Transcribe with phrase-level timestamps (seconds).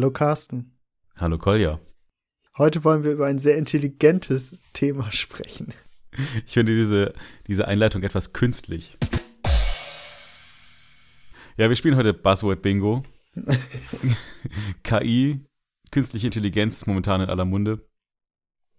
[0.00, 0.78] Hallo Carsten.
[1.18, 1.78] Hallo Kolja.
[2.56, 5.74] Heute wollen wir über ein sehr intelligentes Thema sprechen.
[6.46, 7.12] Ich finde diese,
[7.46, 8.96] diese Einleitung etwas künstlich.
[11.58, 13.02] Ja, wir spielen heute Buzzword Bingo.
[14.84, 15.44] KI,
[15.90, 17.86] künstliche Intelligenz ist momentan in aller Munde.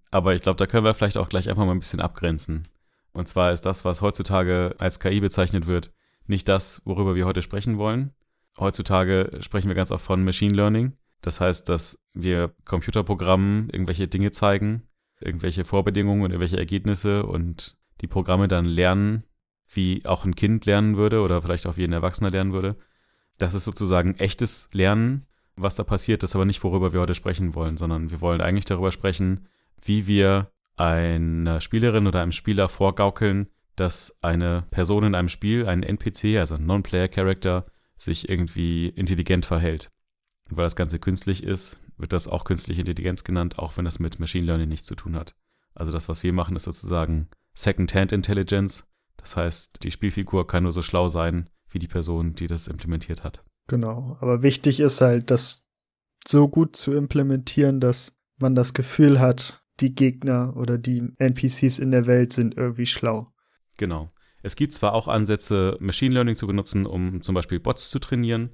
[0.09, 2.67] Aber ich glaube, da können wir vielleicht auch gleich einfach mal ein bisschen abgrenzen.
[3.13, 5.93] Und zwar ist das, was heutzutage als KI bezeichnet wird,
[6.25, 8.11] nicht das, worüber wir heute sprechen wollen.
[8.59, 10.97] Heutzutage sprechen wir ganz oft von Machine Learning.
[11.21, 14.83] Das heißt, dass wir Computerprogrammen irgendwelche Dinge zeigen,
[15.19, 19.23] irgendwelche Vorbedingungen und irgendwelche Ergebnisse und die Programme dann lernen,
[19.67, 22.75] wie auch ein Kind lernen würde oder vielleicht auch wie ein Erwachsener lernen würde.
[23.37, 27.13] Das ist sozusagen echtes Lernen, was da passiert, das ist aber nicht, worüber wir heute
[27.13, 29.47] sprechen wollen, sondern wir wollen eigentlich darüber sprechen,
[29.81, 35.83] wie wir einer Spielerin oder einem Spieler vorgaukeln, dass eine Person in einem Spiel, ein
[35.83, 37.65] NPC, also ein Non-Player-Character,
[37.97, 39.91] sich irgendwie intelligent verhält.
[40.51, 43.99] Und weil das Ganze künstlich ist, wird das auch künstliche Intelligenz genannt, auch wenn das
[43.99, 45.33] mit Machine Learning nichts zu tun hat.
[45.73, 48.85] Also das, was wir machen, ist sozusagen Second-Hand Intelligence.
[49.15, 53.23] Das heißt, die Spielfigur kann nur so schlau sein wie die Person, die das implementiert
[53.23, 53.45] hat.
[53.67, 55.63] Genau, aber wichtig ist halt, das
[56.27, 61.91] so gut zu implementieren, dass man das Gefühl hat, die Gegner oder die NPCs in
[61.91, 63.31] der Welt sind irgendwie schlau.
[63.77, 64.11] Genau.
[64.43, 68.51] Es gibt zwar auch Ansätze, Machine Learning zu benutzen, um zum Beispiel Bots zu trainieren.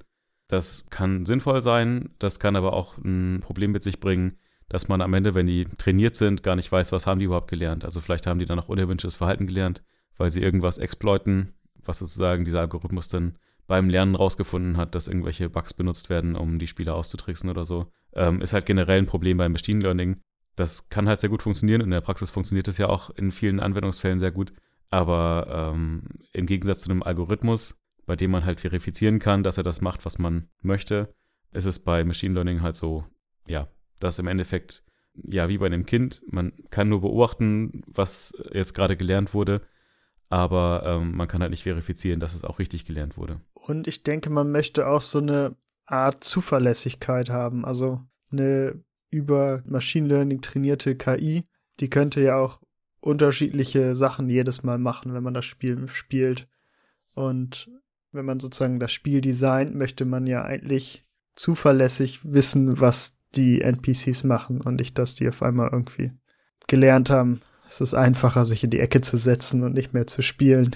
[0.48, 5.00] Das kann sinnvoll sein, das kann aber auch ein Problem mit sich bringen, dass man
[5.00, 7.84] am Ende, wenn die trainiert sind, gar nicht weiß, was haben die überhaupt gelernt.
[7.84, 9.82] Also vielleicht haben die dann auch unerwünschtes Verhalten gelernt,
[10.16, 11.52] weil sie irgendwas exploiten,
[11.84, 16.58] was sozusagen dieser Algorithmus dann beim Lernen rausgefunden hat, dass irgendwelche Bugs benutzt werden, um
[16.58, 17.92] die Spieler auszutricksen oder so.
[18.14, 20.22] Ähm, ist halt generell ein Problem beim Machine Learning.
[20.56, 21.82] Das kann halt sehr gut funktionieren.
[21.82, 24.52] In der Praxis funktioniert es ja auch in vielen Anwendungsfällen sehr gut.
[24.90, 26.02] Aber ähm,
[26.32, 27.77] im Gegensatz zu einem Algorithmus,
[28.08, 31.14] bei dem man halt verifizieren kann, dass er das macht, was man möchte,
[31.52, 33.04] ist es bei Machine Learning halt so,
[33.46, 33.68] ja,
[34.00, 34.82] dass im Endeffekt,
[35.14, 39.60] ja, wie bei einem Kind, man kann nur beobachten, was jetzt gerade gelernt wurde,
[40.30, 43.42] aber ähm, man kann halt nicht verifizieren, dass es auch richtig gelernt wurde.
[43.52, 45.54] Und ich denke, man möchte auch so eine
[45.84, 48.00] Art Zuverlässigkeit haben, also
[48.32, 51.44] eine über Machine Learning trainierte KI,
[51.80, 52.62] die könnte ja auch
[53.00, 56.48] unterschiedliche Sachen jedes Mal machen, wenn man das Spiel spielt.
[57.14, 57.70] Und
[58.18, 61.04] wenn man sozusagen das Spiel designt, möchte man ja eigentlich
[61.36, 66.10] zuverlässig wissen, was die NPCs machen und nicht, dass die auf einmal irgendwie
[66.66, 67.42] gelernt haben.
[67.68, 70.74] Es ist einfacher, sich in die Ecke zu setzen und nicht mehr zu spielen.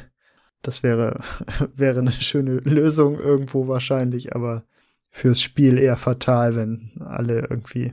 [0.62, 1.20] Das wäre,
[1.74, 4.62] wäre eine schöne Lösung irgendwo wahrscheinlich, aber
[5.10, 7.92] fürs Spiel eher fatal, wenn alle irgendwie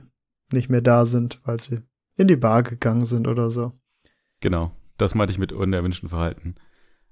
[0.52, 1.80] nicht mehr da sind, weil sie
[2.14, 3.72] in die Bar gegangen sind oder so.
[4.38, 6.54] Genau, das meinte ich mit unerwünschten Verhalten.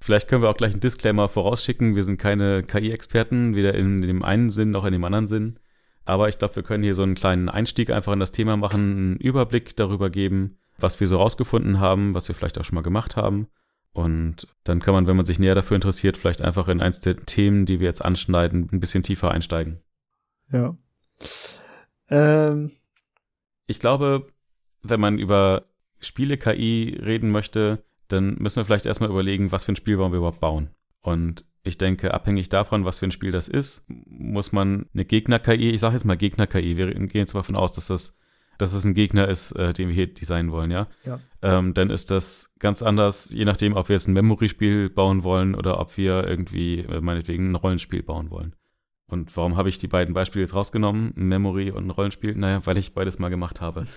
[0.00, 1.96] Vielleicht können wir auch gleich einen Disclaimer vorausschicken.
[1.96, 5.58] Wir sind keine KI-Experten, weder in dem einen Sinn noch in dem anderen Sinn.
[6.04, 8.80] Aber ich glaube, wir können hier so einen kleinen Einstieg einfach in das Thema machen,
[8.80, 12.82] einen Überblick darüber geben, was wir so rausgefunden haben, was wir vielleicht auch schon mal
[12.82, 13.48] gemacht haben.
[13.92, 17.16] Und dann kann man, wenn man sich näher dafür interessiert, vielleicht einfach in eins der
[17.16, 19.80] Themen, die wir jetzt anschneiden, ein bisschen tiefer einsteigen.
[20.50, 20.76] Ja.
[22.08, 22.72] Ähm.
[23.66, 24.28] Ich glaube,
[24.82, 25.64] wenn man über
[26.00, 30.18] Spiele-KI reden möchte, dann müssen wir vielleicht erstmal überlegen, was für ein Spiel wollen wir
[30.18, 30.70] überhaupt bauen.
[31.00, 35.70] Und ich denke, abhängig davon, was für ein Spiel das ist, muss man eine Gegner-KI,
[35.70, 38.16] ich sage jetzt mal Gegner-KI, wir gehen jetzt mal davon aus, dass das,
[38.56, 40.88] dass das ein Gegner ist, äh, den wir hier designen wollen, ja.
[41.04, 41.20] ja.
[41.42, 45.54] Ähm, dann ist das ganz anders, je nachdem, ob wir jetzt ein Memory-Spiel bauen wollen
[45.54, 48.54] oder ob wir irgendwie, äh, meinetwegen, ein Rollenspiel bauen wollen.
[49.06, 52.34] Und warum habe ich die beiden Beispiele jetzt rausgenommen, ein Memory und ein Rollenspiel?
[52.34, 53.86] Naja, weil ich beides mal gemacht habe.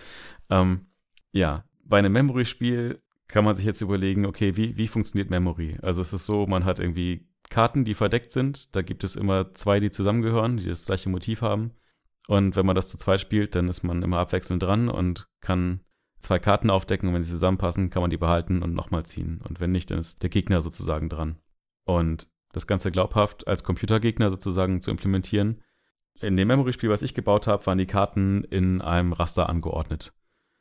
[0.50, 0.88] Ähm,
[1.32, 3.02] ja, bei einem Memory-Spiel
[3.32, 5.78] kann man sich jetzt überlegen, okay, wie, wie funktioniert Memory?
[5.82, 8.76] Also es ist so, man hat irgendwie Karten, die verdeckt sind.
[8.76, 11.72] Da gibt es immer zwei, die zusammengehören, die das gleiche Motiv haben.
[12.28, 15.82] Und wenn man das zu zweit spielt, dann ist man immer abwechselnd dran und kann
[16.20, 19.42] zwei Karten aufdecken und wenn sie zusammenpassen, kann man die behalten und nochmal ziehen.
[19.48, 21.40] Und wenn nicht, dann ist der Gegner sozusagen dran.
[21.86, 25.62] Und das Ganze glaubhaft als Computergegner sozusagen zu implementieren.
[26.20, 30.14] In dem Memory-Spiel, was ich gebaut habe, waren die Karten in einem Raster angeordnet.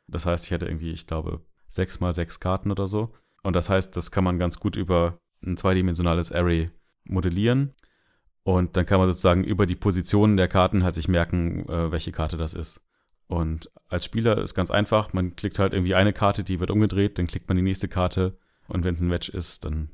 [0.07, 3.07] Das heißt, ich hatte irgendwie, ich glaube, sechs mal sechs Karten oder so.
[3.43, 6.69] Und das heißt, das kann man ganz gut über ein zweidimensionales Array
[7.05, 7.73] modellieren.
[8.43, 12.11] Und dann kann man sozusagen über die Positionen der Karten halt sich merken, äh, welche
[12.11, 12.83] Karte das ist.
[13.27, 17.17] Und als Spieler ist ganz einfach, man klickt halt irgendwie eine Karte, die wird umgedreht,
[17.17, 18.37] dann klickt man die nächste Karte
[18.67, 19.89] und wenn es ein Match ist, dann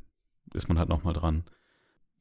[0.54, 1.44] ist man halt nochmal dran.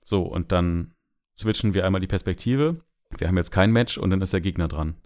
[0.02, 0.94] So, und dann
[1.38, 2.80] switchen wir einmal die Perspektive.
[3.16, 4.96] Wir haben jetzt kein Match und dann ist der Gegner dran.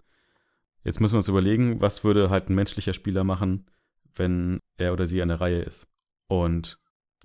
[0.83, 3.67] Jetzt müssen wir uns überlegen, was würde halt ein menschlicher Spieler machen,
[4.15, 5.87] wenn er oder sie an der Reihe ist.
[6.27, 6.77] Und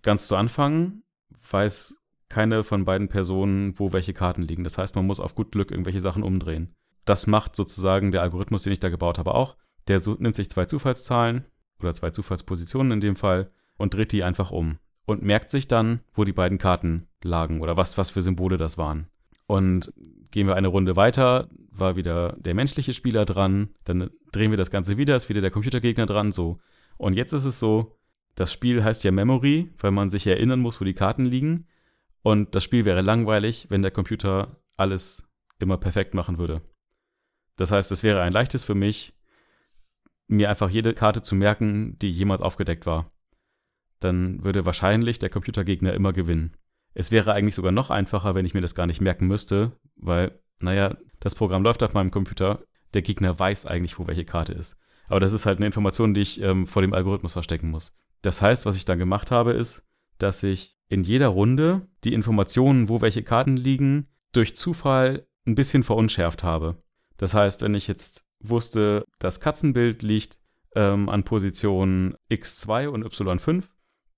[0.02, 1.02] ganz zu Anfang
[1.50, 1.98] weiß
[2.28, 4.64] keine von beiden Personen, wo welche Karten liegen.
[4.64, 6.74] Das heißt, man muss auf gut Glück irgendwelche Sachen umdrehen.
[7.04, 9.56] Das macht sozusagen der Algorithmus, den ich da gebaut habe, auch.
[9.86, 11.44] Der nimmt sich zwei Zufallszahlen
[11.78, 16.00] oder zwei Zufallspositionen in dem Fall und dreht die einfach um und merkt sich dann,
[16.12, 19.06] wo die beiden Karten lagen oder was, was für Symbole das waren.
[19.46, 19.92] Und
[20.32, 24.72] gehen wir eine Runde weiter, war wieder der menschliche Spieler dran, dann drehen wir das
[24.72, 26.58] Ganze wieder, ist wieder der Computergegner dran, so.
[26.98, 27.98] Und jetzt ist es so,
[28.34, 31.66] das Spiel heißt ja Memory, weil man sich erinnern muss, wo die Karten liegen.
[32.22, 36.60] Und das Spiel wäre langweilig, wenn der Computer alles immer perfekt machen würde.
[37.56, 39.14] Das heißt, es wäre ein leichtes für mich,
[40.28, 43.10] mir einfach jede Karte zu merken, die jemals aufgedeckt war.
[44.00, 46.56] Dann würde wahrscheinlich der Computergegner immer gewinnen.
[46.92, 50.38] Es wäre eigentlich sogar noch einfacher, wenn ich mir das gar nicht merken müsste, weil,
[50.58, 52.64] naja, das Programm läuft auf meinem Computer,
[52.94, 54.78] der Gegner weiß eigentlich, wo welche Karte ist.
[55.08, 57.92] Aber das ist halt eine Information, die ich ähm, vor dem Algorithmus verstecken muss.
[58.22, 59.84] Das heißt, was ich dann gemacht habe, ist,
[60.18, 65.82] dass ich in jeder Runde die Informationen, wo welche Karten liegen, durch Zufall ein bisschen
[65.82, 66.76] verunschärft habe.
[67.16, 70.40] Das heißt, wenn ich jetzt wusste, das Katzenbild liegt
[70.74, 73.64] ähm, an Position x2 und y5,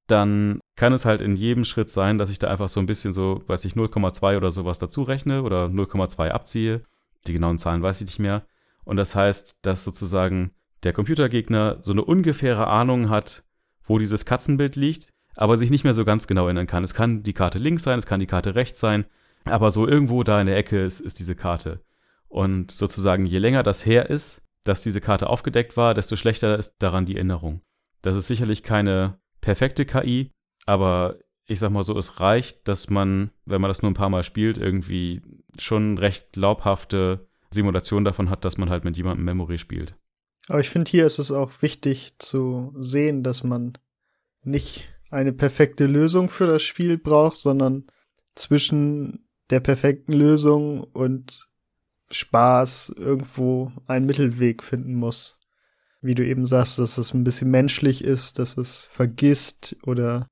[0.06, 3.12] dann kann es halt in jedem Schritt sein, dass ich da einfach so ein bisschen
[3.12, 6.82] so, weiß ich, 0,2 oder sowas dazu rechne oder 0,2 abziehe.
[7.26, 8.46] Die genauen Zahlen weiß ich nicht mehr.
[8.84, 10.52] Und das heißt, dass sozusagen
[10.84, 13.44] der Computergegner so eine ungefähre Ahnung hat,
[13.82, 16.84] wo dieses Katzenbild liegt, aber sich nicht mehr so ganz genau erinnern kann.
[16.84, 19.06] Es kann die Karte links sein, es kann die Karte rechts sein,
[19.44, 21.80] aber so irgendwo da in der Ecke ist, ist diese Karte.
[22.28, 26.76] Und sozusagen, je länger das her ist, dass diese Karte aufgedeckt war, desto schlechter ist
[26.78, 27.62] daran die Erinnerung.
[28.02, 30.30] Das ist sicherlich keine perfekte KI,
[30.66, 34.10] aber ich sag mal so, es reicht, dass man, wenn man das nur ein paar
[34.10, 35.22] Mal spielt, irgendwie
[35.58, 39.94] schon recht glaubhafte Simulation davon hat, dass man halt mit jemandem Memory spielt.
[40.48, 43.74] Aber ich finde, hier ist es auch wichtig zu sehen, dass man
[44.42, 47.84] nicht eine perfekte Lösung für das Spiel braucht, sondern
[48.34, 51.48] zwischen der perfekten Lösung und
[52.10, 55.38] Spaß irgendwo einen Mittelweg finden muss.
[56.00, 60.26] Wie du eben sagst, dass es ein bisschen menschlich ist, dass es vergisst oder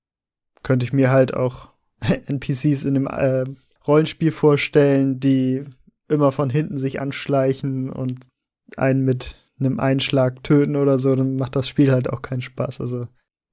[0.63, 1.71] könnte ich mir halt auch
[2.01, 3.45] NPCs in einem äh,
[3.87, 5.65] Rollenspiel vorstellen, die
[6.09, 8.27] immer von hinten sich anschleichen und
[8.77, 12.81] einen mit einem Einschlag töten oder so, dann macht das Spiel halt auch keinen Spaß.
[12.81, 13.09] Also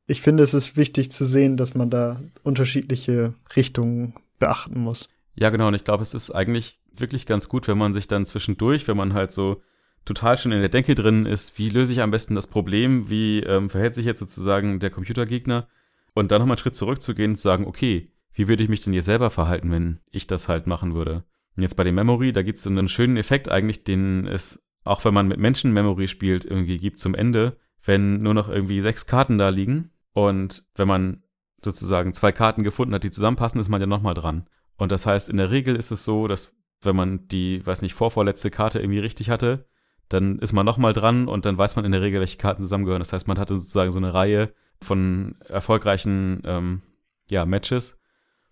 [0.05, 5.07] ich finde, es ist wichtig zu sehen, dass man da unterschiedliche Richtungen beachten muss.
[5.35, 5.67] Ja, genau.
[5.67, 8.97] Und ich glaube, es ist eigentlich wirklich ganz gut, wenn man sich dann zwischendurch, wenn
[8.97, 9.61] man halt so
[10.05, 13.39] total schon in der Denke drin ist, wie löse ich am besten das Problem, wie
[13.39, 15.67] ähm, verhält sich jetzt sozusagen der Computergegner
[16.13, 18.93] und dann nochmal einen Schritt zurückzugehen und zu sagen, okay, wie würde ich mich denn
[18.93, 21.23] jetzt selber verhalten, wenn ich das halt machen würde?
[21.55, 25.03] Und jetzt bei dem Memory, da gibt es einen schönen Effekt eigentlich, den es auch
[25.05, 29.05] wenn man mit Menschen Memory spielt, irgendwie gibt zum Ende, wenn nur noch irgendwie sechs
[29.05, 31.23] Karten da liegen und wenn man
[31.63, 34.47] sozusagen zwei Karten gefunden hat, die zusammenpassen, ist man ja nochmal dran.
[34.75, 37.93] Und das heißt, in der Regel ist es so, dass wenn man die, weiß nicht,
[37.93, 39.65] vorvorletzte Karte irgendwie richtig hatte,
[40.09, 42.99] dann ist man nochmal dran und dann weiß man in der Regel, welche Karten zusammengehören.
[42.99, 46.81] Das heißt, man hatte sozusagen so eine Reihe von erfolgreichen ähm,
[47.29, 47.99] ja, Matches.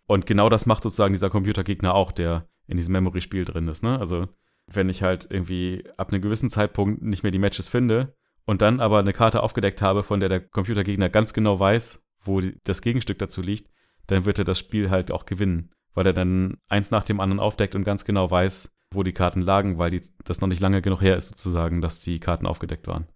[0.07, 3.83] Und genau das macht sozusagen dieser Computergegner auch, der in diesem Memory-Spiel drin ist.
[3.83, 4.00] Ne?
[4.00, 4.30] Also
[4.73, 8.80] wenn ich halt irgendwie ab einem gewissen Zeitpunkt nicht mehr die Matches finde und dann
[8.80, 13.19] aber eine Karte aufgedeckt habe, von der der Computergegner ganz genau weiß, wo das Gegenstück
[13.19, 13.69] dazu liegt,
[14.07, 17.40] dann wird er das Spiel halt auch gewinnen, weil er dann eins nach dem anderen
[17.40, 20.81] aufdeckt und ganz genau weiß, wo die Karten lagen, weil die, das noch nicht lange
[20.81, 23.07] genug her ist, sozusagen, dass die Karten aufgedeckt waren.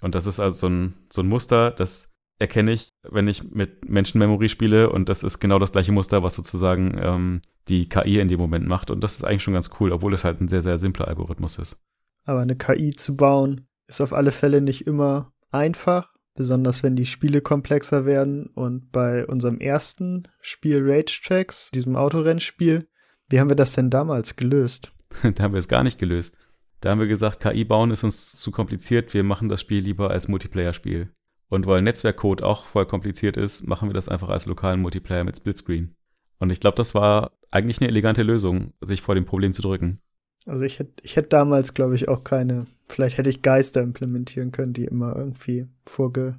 [0.00, 3.88] Und das ist also so ein, so ein Muster, das erkenne ich, wenn ich mit
[3.88, 8.28] Menschenmemory spiele und das ist genau das gleiche Muster, was sozusagen ähm, die KI in
[8.28, 10.62] dem Moment macht und das ist eigentlich schon ganz cool, obwohl es halt ein sehr,
[10.62, 11.80] sehr simpler Algorithmus ist.
[12.24, 17.06] Aber eine KI zu bauen ist auf alle Fälle nicht immer einfach, besonders wenn die
[17.06, 22.88] Spiele komplexer werden und bei unserem ersten Spiel Rage Tracks, diesem Autorennspiel,
[23.28, 24.92] wie haben wir das denn damals gelöst?
[25.22, 26.36] da haben wir es gar nicht gelöst.
[26.80, 30.10] Da haben wir gesagt, KI bauen ist uns zu kompliziert, wir machen das Spiel lieber
[30.10, 31.12] als Multiplayer-Spiel.
[31.52, 35.36] Und weil Netzwerkcode auch voll kompliziert ist, machen wir das einfach als lokalen Multiplayer mit
[35.36, 35.94] Splitscreen.
[36.38, 40.00] Und ich glaube, das war eigentlich eine elegante Lösung, sich vor dem Problem zu drücken.
[40.46, 44.50] Also ich hätte ich hätte damals, glaube ich, auch keine, vielleicht hätte ich Geister implementieren
[44.50, 46.38] können, die immer irgendwie vorge...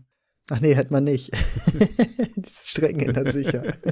[0.49, 1.29] Ach nee, hätte man nicht.
[2.35, 3.75] die Strecken ändern sicher.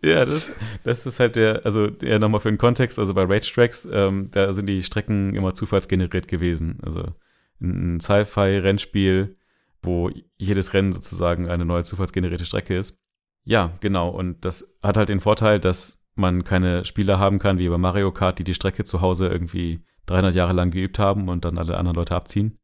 [0.00, 3.50] Ja, das, das ist halt der, also ja, nochmal für den Kontext, also bei Rage
[3.54, 6.78] Tracks, ähm, da sind die Strecken immer zufallsgeneriert gewesen.
[6.82, 7.14] Also
[7.60, 9.36] ein Sci-Fi-Rennspiel,
[9.82, 12.98] wo jedes Rennen sozusagen eine neue zufallsgenerierte Strecke ist.
[13.44, 14.08] Ja, genau.
[14.08, 18.12] Und das hat halt den Vorteil, dass man keine Spieler haben kann wie bei Mario
[18.12, 21.76] Kart, die die Strecke zu Hause irgendwie 300 Jahre lang geübt haben und dann alle
[21.76, 22.58] anderen Leute abziehen.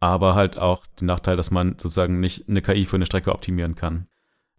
[0.00, 3.74] Aber halt auch den Nachteil, dass man sozusagen nicht eine KI für eine Strecke optimieren
[3.74, 4.08] kann.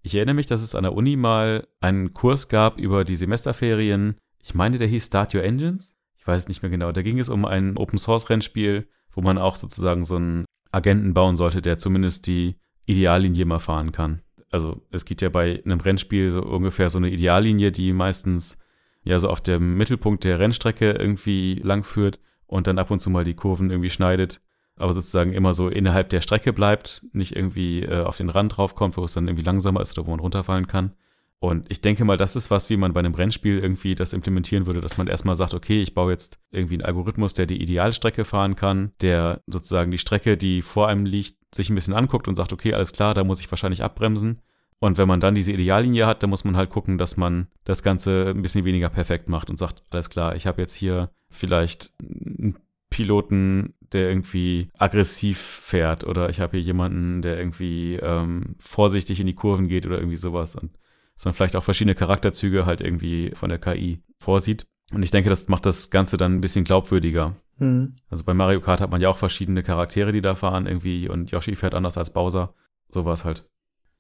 [0.02, 4.16] Ich erinnere mich, dass es an der Uni mal einen Kurs gab über die Semesterferien.
[4.42, 5.98] Ich meine, der hieß Start Your Engines.
[6.18, 6.92] Ich weiß nicht mehr genau.
[6.92, 8.88] Da ging es um ein Open Source Rennspiel,
[9.20, 13.92] wo man auch sozusagen so einen Agenten bauen sollte, der zumindest die Ideallinie mal fahren
[13.92, 14.22] kann.
[14.50, 18.60] Also es gibt ja bei einem Rennspiel so ungefähr so eine Ideallinie, die meistens
[19.04, 23.26] ja so auf dem Mittelpunkt der Rennstrecke irgendwie langführt und dann ab und zu mal
[23.26, 24.40] die Kurven irgendwie schneidet,
[24.78, 28.96] aber sozusagen immer so innerhalb der Strecke bleibt, nicht irgendwie äh, auf den Rand draufkommt,
[28.96, 30.94] wo es dann irgendwie langsamer ist oder wo man runterfallen kann.
[31.42, 34.66] Und ich denke mal, das ist was, wie man bei einem Rennspiel irgendwie das implementieren
[34.66, 38.26] würde, dass man erstmal sagt, okay, ich baue jetzt irgendwie einen Algorithmus, der die Idealstrecke
[38.26, 42.36] fahren kann, der sozusagen die Strecke, die vor einem liegt, sich ein bisschen anguckt und
[42.36, 44.42] sagt, okay, alles klar, da muss ich wahrscheinlich abbremsen.
[44.80, 47.84] Und wenn man dann diese Ideallinie hat, dann muss man halt gucken, dass man das
[47.84, 51.94] Ganze ein bisschen weniger perfekt macht und sagt, alles klar, ich habe jetzt hier vielleicht
[52.02, 52.58] einen
[52.90, 59.28] Piloten, der irgendwie aggressiv fährt oder ich habe hier jemanden, der irgendwie ähm, vorsichtig in
[59.28, 60.56] die Kurven geht oder irgendwie sowas.
[60.56, 60.72] Und
[61.20, 64.68] dass man vielleicht auch verschiedene Charakterzüge halt irgendwie von der KI vorsieht.
[64.94, 67.36] Und ich denke, das macht das Ganze dann ein bisschen glaubwürdiger.
[67.58, 67.98] Mhm.
[68.10, 71.30] Also bei Mario Kart hat man ja auch verschiedene Charaktere, die da fahren irgendwie und
[71.32, 72.54] Yoshi fährt anders als Bowser.
[72.88, 73.46] Sowas halt.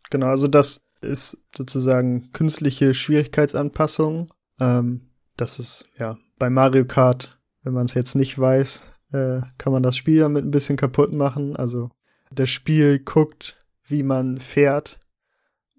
[0.09, 4.31] Genau, also das ist sozusagen künstliche Schwierigkeitsanpassung.
[4.61, 9.73] Ähm, das ist ja bei Mario Kart, wenn man es jetzt nicht weiß, äh, kann
[9.73, 11.57] man das Spiel damit ein bisschen kaputt machen.
[11.57, 11.89] Also
[12.31, 14.97] das Spiel guckt, wie man fährt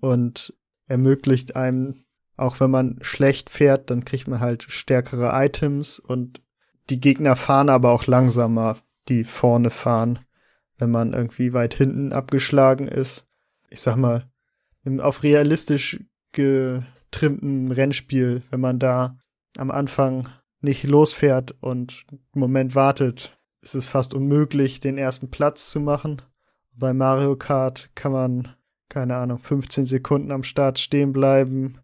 [0.03, 0.53] und
[0.91, 2.05] ermöglicht einem,
[2.37, 6.43] auch wenn man schlecht fährt, dann kriegt man halt stärkere Items und
[6.91, 8.79] die Gegner fahren aber auch langsamer,
[9.09, 10.19] die vorne fahren,
[10.79, 13.27] wenn man irgendwie weit hinten abgeschlagen ist.
[13.69, 14.29] Ich sag mal,
[14.99, 16.01] auf realistisch
[16.33, 19.19] getrimmten Rennspiel, wenn man da
[19.57, 20.29] am Anfang
[20.61, 26.23] nicht losfährt und einen Moment wartet, ist es fast unmöglich, den ersten Platz zu machen.
[26.77, 28.57] Bei Mario Kart kann man
[28.91, 31.79] keine Ahnung, 15 Sekunden am Start stehen bleiben,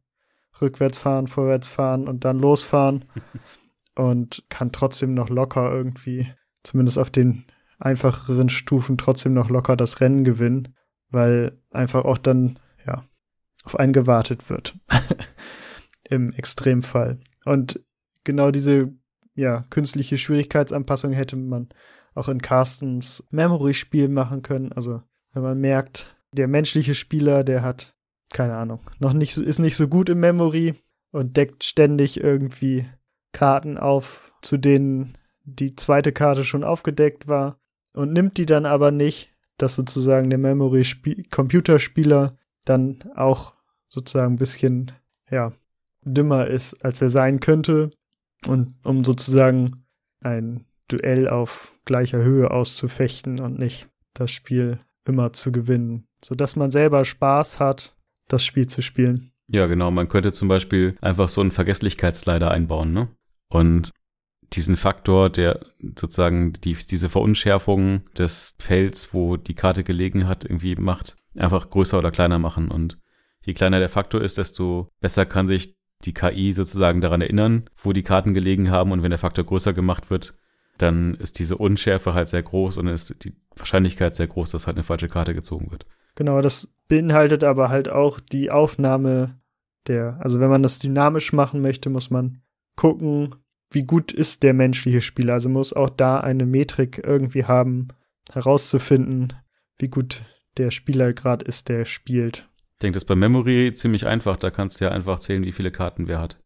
[0.60, 3.06] rückwärts fahren, vorwärts fahren und dann losfahren
[3.94, 6.26] und kann trotzdem noch locker irgendwie,
[6.62, 7.46] zumindest auf den
[7.78, 10.74] einfacheren Stufen, trotzdem noch locker das Rennen gewinnen,
[11.10, 13.04] weil einfach auch dann, ja,
[13.64, 14.76] auf einen gewartet wird.
[16.08, 17.18] Im Extremfall.
[17.44, 17.80] Und
[18.24, 18.92] genau diese,
[19.34, 21.68] ja, künstliche Schwierigkeitsanpassung hätte man
[22.14, 24.72] auch in Carstens Memory-Spiel machen können.
[24.72, 27.94] Also, wenn man merkt, der menschliche Spieler, der hat,
[28.32, 30.74] keine Ahnung, noch nicht, ist nicht so gut im Memory
[31.10, 32.86] und deckt ständig irgendwie
[33.32, 37.58] Karten auf, zu denen die zweite Karte schon aufgedeckt war
[37.92, 43.54] und nimmt die dann aber nicht, dass sozusagen der Memory-Computerspieler dann auch
[43.88, 44.92] sozusagen ein bisschen,
[45.30, 45.52] ja,
[46.02, 47.90] dümmer ist, als er sein könnte
[48.46, 49.86] und um sozusagen
[50.20, 56.72] ein Duell auf gleicher Höhe auszufechten und nicht das Spiel immer zu gewinnen sodass man
[56.72, 57.94] selber Spaß hat,
[58.26, 59.30] das Spiel zu spielen.
[59.46, 59.92] Ja, genau.
[59.92, 63.08] Man könnte zum Beispiel einfach so einen Vergesslichkeitsslider einbauen, ne?
[63.48, 63.92] Und
[64.52, 70.74] diesen Faktor, der sozusagen die, diese Verunschärfung des Felds, wo die Karte gelegen hat, irgendwie
[70.74, 72.72] macht, einfach größer oder kleiner machen.
[72.72, 72.98] Und
[73.44, 77.92] je kleiner der Faktor ist, desto besser kann sich die KI sozusagen daran erinnern, wo
[77.92, 78.90] die Karten gelegen haben.
[78.90, 80.34] Und wenn der Faktor größer gemacht wird,
[80.76, 84.76] dann ist diese Unschärfe halt sehr groß und ist die Wahrscheinlichkeit sehr groß, dass halt
[84.76, 85.86] eine falsche Karte gezogen wird.
[86.16, 89.38] Genau, das beinhaltet aber halt auch die Aufnahme
[89.86, 92.42] der, also wenn man das dynamisch machen möchte, muss man
[92.74, 93.34] gucken,
[93.70, 95.34] wie gut ist der menschliche Spieler.
[95.34, 97.88] Also muss auch da eine Metrik irgendwie haben,
[98.32, 99.34] herauszufinden,
[99.78, 100.22] wie gut
[100.56, 102.48] der Spieler gerade ist, der spielt.
[102.74, 104.36] Ich denke, das ist bei Memory ziemlich einfach.
[104.36, 106.38] Da kannst du ja einfach zählen, wie viele Karten wer hat.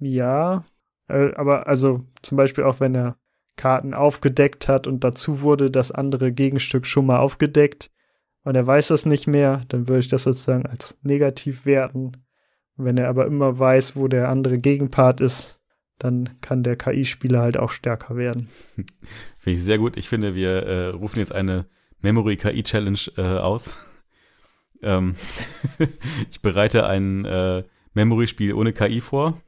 [0.00, 0.64] Ja,
[1.08, 3.16] äh, aber also zum Beispiel auch wenn er
[3.56, 7.90] Karten aufgedeckt hat und dazu wurde das andere Gegenstück schon mal aufgedeckt,
[8.44, 12.12] und er weiß das nicht mehr, dann würde ich das sozusagen als negativ werten.
[12.76, 15.60] wenn er aber immer weiß, wo der andere Gegenpart ist,
[15.98, 18.48] dann kann der KI-Spieler halt auch stärker werden.
[19.38, 19.96] Finde ich sehr gut.
[19.98, 21.66] Ich finde, wir äh, rufen jetzt eine
[22.00, 23.78] Memory KI Challenge äh, aus.
[24.82, 25.14] ähm,
[26.30, 29.38] ich bereite ein äh, Memory-Spiel ohne KI vor.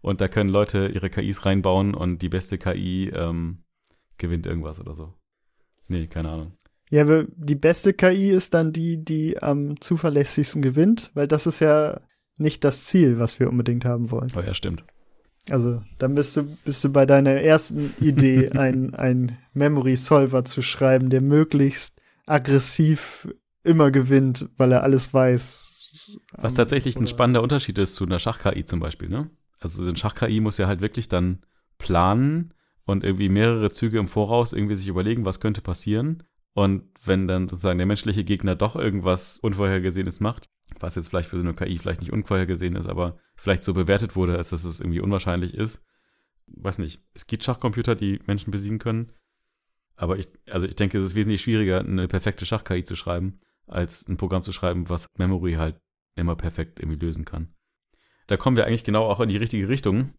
[0.00, 3.62] Und da können Leute ihre KIs reinbauen und die beste KI ähm,
[4.18, 5.14] gewinnt irgendwas oder so.
[5.88, 6.52] Nee, keine Ahnung.
[6.92, 12.02] Ja, die beste KI ist dann die, die am zuverlässigsten gewinnt, weil das ist ja
[12.36, 14.30] nicht das Ziel, was wir unbedingt haben wollen.
[14.36, 14.84] Oh ja, stimmt.
[15.48, 20.60] Also, dann bist du, bist du bei deiner ersten Idee, ein, ein Memory Solver zu
[20.60, 23.26] schreiben, der möglichst aggressiv
[23.64, 26.18] immer gewinnt, weil er alles weiß.
[26.32, 29.30] Was tatsächlich ein spannender Unterschied ist zu einer Schach-KI zum Beispiel, ne?
[29.60, 31.38] Also, so ein Schach-KI muss ja halt wirklich dann
[31.78, 32.52] planen
[32.84, 36.22] und irgendwie mehrere Züge im Voraus irgendwie sich überlegen, was könnte passieren
[36.54, 41.36] und wenn dann sozusagen der menschliche Gegner doch irgendwas Unvorhergesehenes macht, was jetzt vielleicht für
[41.36, 44.80] so eine KI vielleicht nicht unvorhergesehen ist, aber vielleicht so bewertet wurde, als dass es
[44.80, 45.84] irgendwie unwahrscheinlich ist.
[46.46, 49.12] Weiß nicht, es gibt Schachcomputer, die Menschen besiegen können,
[49.96, 54.08] aber ich, also ich denke, es ist wesentlich schwieriger, eine perfekte Schach-KI zu schreiben, als
[54.08, 55.80] ein Programm zu schreiben, was Memory halt
[56.16, 57.54] immer perfekt irgendwie lösen kann.
[58.26, 60.14] Da kommen wir eigentlich genau auch in die richtige Richtung,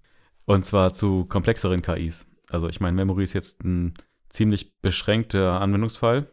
[0.45, 2.27] und zwar zu komplexeren KIs.
[2.49, 3.93] Also ich meine, Memory ist jetzt ein
[4.33, 6.27] ziemlich beschränkter Anwendungsfall,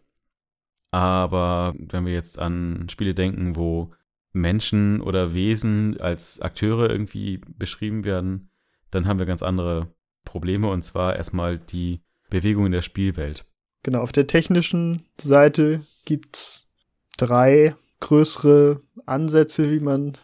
[0.91, 3.93] aber wenn wir jetzt an Spiele denken, wo
[4.33, 8.51] Menschen oder Wesen als Akteure irgendwie beschrieben werden,
[8.91, 9.89] dann haben wir ganz andere
[10.25, 13.45] Probleme und zwar erstmal die Bewegung in der Spielwelt.
[13.83, 16.69] Genau, auf der technischen Seite gibt es
[17.17, 20.17] drei größere Ansätze, wie man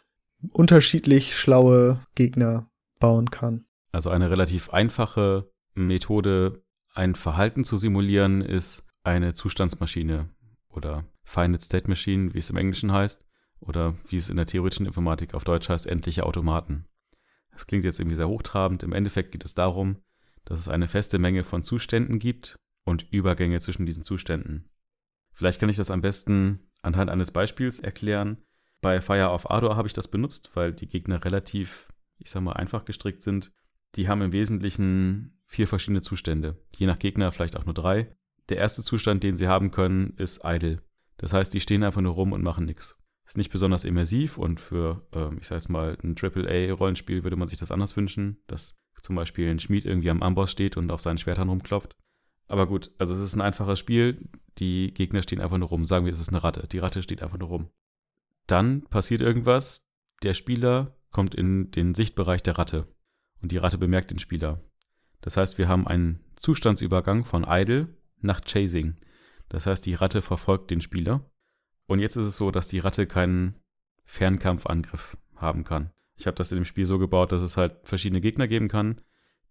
[0.52, 3.64] unterschiedlich schlaue Gegner bauen kann.
[3.92, 6.62] Also eine relativ einfache Methode,
[6.96, 10.30] ein Verhalten zu simulieren, ist eine Zustandsmaschine
[10.68, 13.24] oder Finite State Machine, wie es im Englischen heißt,
[13.60, 16.86] oder wie es in der theoretischen Informatik auf Deutsch heißt, endliche Automaten.
[17.52, 18.82] Das klingt jetzt irgendwie sehr hochtrabend.
[18.82, 20.02] Im Endeffekt geht es darum,
[20.44, 24.70] dass es eine feste Menge von Zuständen gibt und Übergänge zwischen diesen Zuständen.
[25.32, 28.38] Vielleicht kann ich das am besten anhand eines Beispiels erklären.
[28.80, 31.88] Bei Fire of Ardor habe ich das benutzt, weil die Gegner relativ,
[32.18, 33.52] ich sag mal, einfach gestrickt sind.
[33.96, 36.56] Die haben im Wesentlichen vier verschiedene Zustände.
[36.76, 38.14] Je nach Gegner vielleicht auch nur drei.
[38.48, 40.82] Der erste Zustand, den sie haben können, ist idle.
[41.16, 42.98] Das heißt, die stehen einfach nur rum und machen nichts.
[43.26, 47.58] Ist nicht besonders immersiv und für, äh, ich sag mal, ein AAA-Rollenspiel würde man sich
[47.58, 51.18] das anders wünschen, dass zum Beispiel ein Schmied irgendwie am Amboss steht und auf seinen
[51.18, 51.96] Schwertern rumklopft.
[52.48, 54.28] Aber gut, also es ist ein einfaches Spiel.
[54.58, 55.84] Die Gegner stehen einfach nur rum.
[55.84, 56.68] Sagen wir, es ist eine Ratte.
[56.68, 57.70] Die Ratte steht einfach nur rum.
[58.46, 59.90] Dann passiert irgendwas.
[60.22, 62.86] Der Spieler kommt in den Sichtbereich der Ratte.
[63.42, 64.62] Und die Ratte bemerkt den Spieler.
[65.26, 67.88] Das heißt, wir haben einen Zustandsübergang von Idle
[68.20, 68.94] nach Chasing.
[69.48, 71.29] Das heißt, die Ratte verfolgt den Spieler.
[71.88, 73.57] Und jetzt ist es so, dass die Ratte keinen
[74.05, 75.90] Fernkampfangriff haben kann.
[76.14, 79.00] Ich habe das in dem Spiel so gebaut, dass es halt verschiedene Gegner geben kann.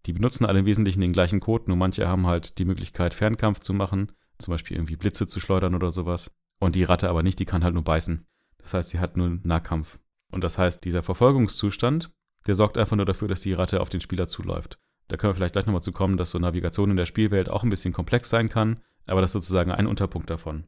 [0.06, 3.60] Die benutzen alle im Wesentlichen den gleichen Code, nur manche haben halt die Möglichkeit, Fernkampf
[3.60, 6.34] zu machen, zum Beispiel irgendwie Blitze zu schleudern oder sowas.
[6.58, 8.24] Und die Ratte aber nicht, die kann halt nur beißen.
[8.56, 9.98] Das heißt, sie hat nur Nahkampf.
[10.32, 12.10] Und das heißt, dieser Verfolgungszustand,
[12.46, 14.78] der sorgt einfach nur dafür, dass die Ratte auf den Spieler zuläuft.
[15.08, 17.62] Da können wir vielleicht gleich nochmal zu kommen, dass so Navigation in der Spielwelt auch
[17.62, 20.64] ein bisschen komplex sein kann, aber das ist sozusagen ein Unterpunkt davon.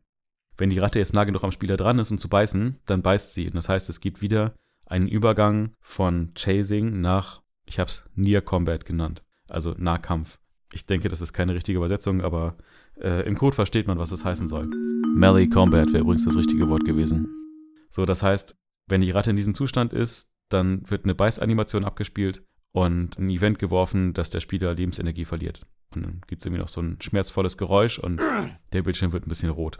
[0.57, 3.35] Wenn die Ratte jetzt nah genug am Spieler dran ist, um zu beißen, dann beißt
[3.35, 3.47] sie.
[3.47, 4.55] Und das heißt, es gibt wieder
[4.87, 10.39] einen Übergang von Chasing nach, ich habe es Near Combat genannt, also Nahkampf.
[10.73, 12.57] Ich denke, das ist keine richtige Übersetzung, aber
[13.01, 14.67] äh, im Code versteht man, was es heißen soll.
[15.15, 17.29] Melee Combat wäre übrigens das richtige Wort gewesen.
[17.91, 22.43] So, das heißt, wenn die Ratte in diesem Zustand ist, dann wird eine Beißanimation abgespielt
[22.73, 25.67] und ein Event geworfen, dass der Spieler Lebensenergie verliert.
[25.95, 28.21] Und dann gibt es irgendwie noch so ein schmerzvolles Geräusch und
[28.73, 29.79] der Bildschirm wird ein bisschen rot.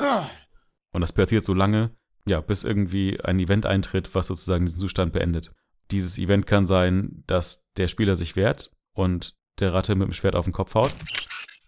[0.93, 1.91] Und das passiert so lange,
[2.27, 5.51] ja, bis irgendwie ein Event eintritt, was sozusagen diesen Zustand beendet.
[5.91, 10.37] Dieses Event kann sein, dass der Spieler sich wehrt und der Ratte mit dem Schwert
[10.37, 10.95] auf den Kopf haut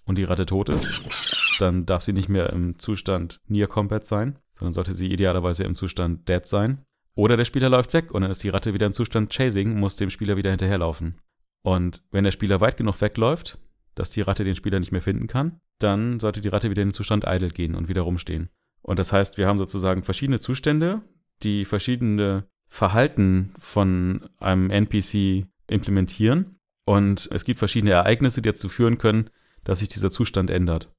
[0.04, 1.58] und die Ratte tot ist.
[1.60, 5.74] Dann darf sie nicht mehr im Zustand Near Combat sein, sondern sollte sie idealerweise im
[5.74, 6.84] Zustand Dead sein.
[7.14, 9.96] Oder der Spieler läuft weg und dann ist die Ratte wieder im Zustand Chasing, muss
[9.96, 11.16] dem Spieler wieder hinterherlaufen.
[11.62, 13.58] Und wenn der Spieler weit genug wegläuft,
[13.94, 16.88] dass die Ratte den Spieler nicht mehr finden kann, dann sollte die Ratte wieder in
[16.88, 18.48] den Zustand Idle gehen und wieder rumstehen.
[18.82, 21.02] Und das heißt, wir haben sozusagen verschiedene Zustände,
[21.42, 26.58] die verschiedene Verhalten von einem NPC implementieren.
[26.84, 29.30] Und es gibt verschiedene Ereignisse, die dazu führen können,
[29.64, 30.92] dass sich dieser Zustand ändert.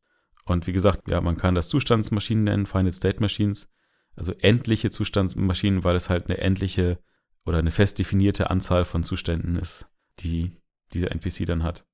[0.46, 3.70] Und wie gesagt, ja, man kann das Zustandsmaschinen nennen, Final State Machines,
[4.16, 7.00] also endliche Zustandsmaschinen, weil es halt eine endliche
[7.46, 10.52] oder eine fest definierte Anzahl von Zuständen ist, die
[10.94, 11.86] dieser NPC dann hat.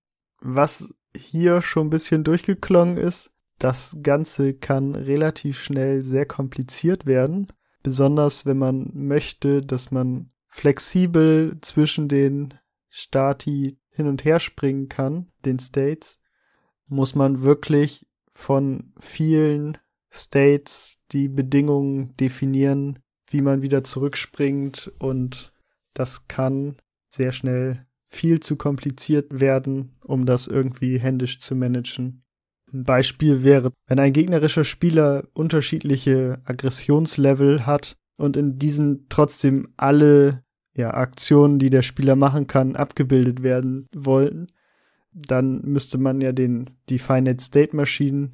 [0.42, 7.48] Was hier schon ein bisschen durchgeklungen ist, das Ganze kann relativ schnell sehr kompliziert werden,
[7.82, 12.54] besonders wenn man möchte, dass man flexibel zwischen den
[12.90, 16.20] Stati hin und her springen kann, den States,
[16.88, 19.78] muss man wirklich von vielen
[20.12, 25.54] States die Bedingungen definieren, wie man wieder zurückspringt und
[25.94, 26.76] das kann
[27.10, 32.24] sehr schnell viel zu kompliziert werden, um das irgendwie händisch zu managen.
[32.72, 40.44] Ein Beispiel wäre, wenn ein gegnerischer Spieler unterschiedliche Aggressionslevel hat und in diesen trotzdem alle
[40.74, 44.48] ja, Aktionen, die der Spieler machen kann, abgebildet werden wollten,
[45.12, 48.34] dann müsste man ja den, die Finite State Maschinen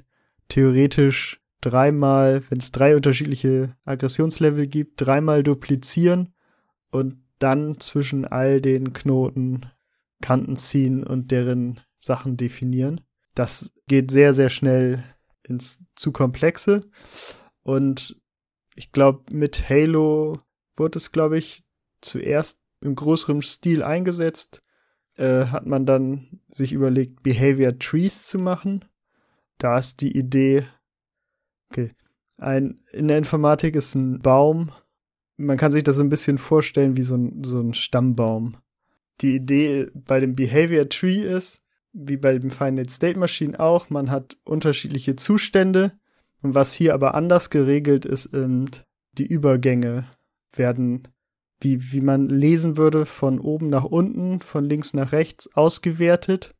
[0.49, 6.33] theoretisch dreimal, wenn es drei unterschiedliche Aggressionslevel gibt, dreimal duplizieren
[6.91, 9.65] und dann zwischen all den Knoten
[10.21, 13.01] Kanten ziehen und deren Sachen definieren.
[13.35, 15.03] Das geht sehr, sehr schnell
[15.43, 16.81] ins zu komplexe.
[17.63, 18.21] Und
[18.75, 20.37] ich glaube, mit Halo
[20.77, 21.65] wurde es, glaube ich,
[22.01, 24.61] zuerst im größeren Stil eingesetzt.
[25.15, 28.85] Äh, hat man dann sich überlegt, Behavior Trees zu machen.
[29.57, 30.65] Da ist die Idee,
[31.73, 31.91] okay,
[32.37, 34.71] ein, in der Informatik ist ein Baum,
[35.37, 38.55] man kann sich das so ein bisschen vorstellen wie so ein, so ein Stammbaum.
[39.21, 44.11] Die Idee bei dem Behavior Tree ist, wie bei dem Finite State Machine auch, man
[44.11, 45.93] hat unterschiedliche Zustände.
[46.41, 50.05] Und was hier aber anders geregelt ist, die Übergänge
[50.53, 51.07] werden,
[51.61, 56.53] wie, wie man lesen würde, von oben nach unten, von links nach rechts ausgewertet.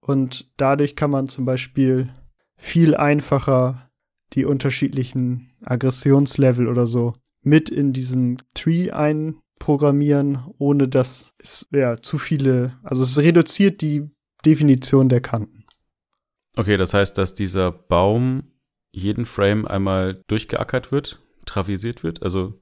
[0.00, 2.08] Und dadurch kann man zum Beispiel
[2.56, 3.85] viel einfacher
[4.32, 7.12] die unterschiedlichen Aggressionslevel oder so
[7.42, 14.10] mit in diesen Tree einprogrammieren, ohne dass es ja zu viele, also es reduziert die
[14.44, 15.64] Definition der Kanten.
[16.56, 18.52] Okay, das heißt, dass dieser Baum
[18.90, 22.22] jeden Frame einmal durchgeackert wird, travisiert wird.
[22.22, 22.60] Also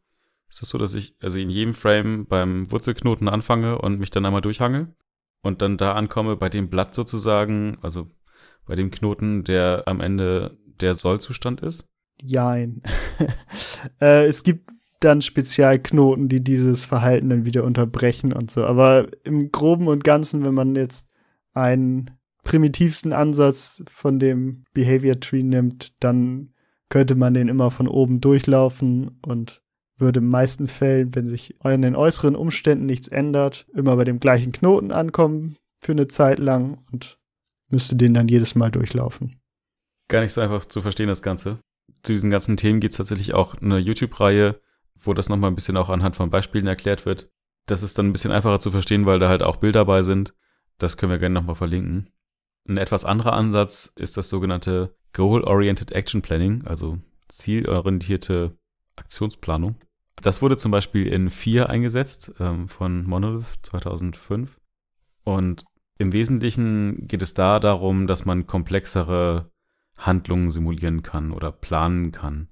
[0.48, 4.26] ist das so, dass ich also in jedem Frame beim Wurzelknoten anfange und mich dann
[4.26, 4.94] einmal durchhangel
[5.42, 8.08] und dann da ankomme bei dem Blatt sozusagen, also
[8.66, 11.88] bei dem Knoten, der am Ende der Sollzustand ist?
[12.22, 12.82] Jein.
[14.00, 18.64] äh, es gibt dann Spezialknoten, die dieses Verhalten dann wieder unterbrechen und so.
[18.64, 21.08] Aber im Groben und Ganzen, wenn man jetzt
[21.52, 22.10] einen
[22.42, 26.54] primitivsten Ansatz von dem Behavior Tree nimmt, dann
[26.88, 29.62] könnte man den immer von oben durchlaufen und
[29.96, 34.20] würde in meisten Fällen, wenn sich an den äußeren Umständen nichts ändert, immer bei dem
[34.20, 37.18] gleichen Knoten ankommen für eine Zeit lang und
[37.70, 39.40] müsste den dann jedes Mal durchlaufen.
[40.08, 41.58] Gar nicht so einfach zu verstehen, das Ganze.
[42.02, 44.60] Zu diesen ganzen Themen gibt es tatsächlich auch eine YouTube-Reihe,
[44.96, 47.30] wo das nochmal ein bisschen auch anhand von Beispielen erklärt wird.
[47.66, 50.34] Das ist dann ein bisschen einfacher zu verstehen, weil da halt auch Bilder dabei sind.
[50.78, 52.10] Das können wir gerne nochmal verlinken.
[52.68, 58.56] Ein etwas anderer Ansatz ist das sogenannte Goal-Oriented Action Planning, also zielorientierte
[58.96, 59.76] Aktionsplanung.
[60.22, 64.60] Das wurde zum Beispiel in 4 eingesetzt ähm, von Monolith 2005.
[65.24, 65.64] Und
[65.98, 69.50] im Wesentlichen geht es da darum, dass man komplexere
[69.96, 72.48] Handlungen simulieren kann oder planen kann.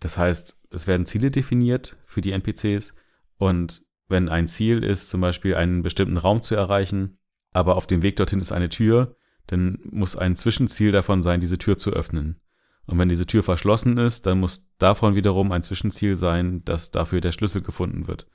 [0.00, 2.94] Das heißt, es werden Ziele definiert für die NPCs
[3.38, 7.18] und wenn ein Ziel ist, zum Beispiel einen bestimmten Raum zu erreichen,
[7.52, 9.16] aber auf dem Weg dorthin ist eine Tür,
[9.46, 12.40] dann muss ein Zwischenziel davon sein, diese Tür zu öffnen.
[12.86, 17.20] Und wenn diese Tür verschlossen ist, dann muss davon wiederum ein Zwischenziel sein, dass dafür
[17.20, 18.26] der Schlüssel gefunden wird.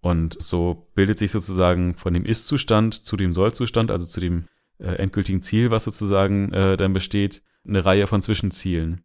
[0.00, 4.44] Und so bildet sich sozusagen von dem Ist-Zustand zu dem Soll-Zustand, also zu dem
[4.78, 9.04] äh, endgültigen Ziel, was sozusagen äh, dann besteht, eine Reihe von Zwischenzielen.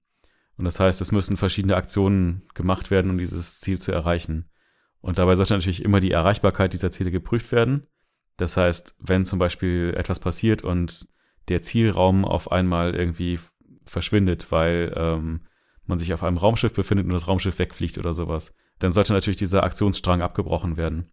[0.57, 4.49] Und das heißt, es müssen verschiedene Aktionen gemacht werden, um dieses Ziel zu erreichen.
[5.01, 7.87] Und dabei sollte natürlich immer die Erreichbarkeit dieser Ziele geprüft werden.
[8.37, 11.07] Das heißt, wenn zum Beispiel etwas passiert und
[11.49, 13.39] der Zielraum auf einmal irgendwie
[13.85, 15.41] verschwindet, weil ähm,
[15.85, 19.37] man sich auf einem Raumschiff befindet und das Raumschiff wegfliegt oder sowas, dann sollte natürlich
[19.37, 21.11] dieser Aktionsstrang abgebrochen werden.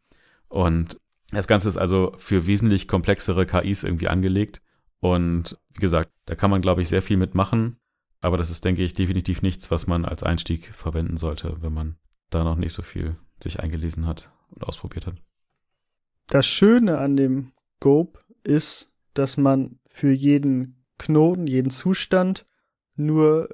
[0.48, 1.00] Und
[1.30, 4.62] das Ganze ist also für wesentlich komplexere KIs irgendwie angelegt.
[5.00, 7.78] Und wie gesagt, da kann man, glaube ich, sehr viel mitmachen.
[8.20, 11.96] Aber das ist, denke ich, definitiv nichts, was man als Einstieg verwenden sollte, wenn man
[12.28, 15.16] da noch nicht so viel sich eingelesen hat und ausprobiert hat.
[16.26, 22.44] Das Schöne an dem Gope ist, dass man für jeden Knoten, jeden Zustand
[22.96, 23.48] nur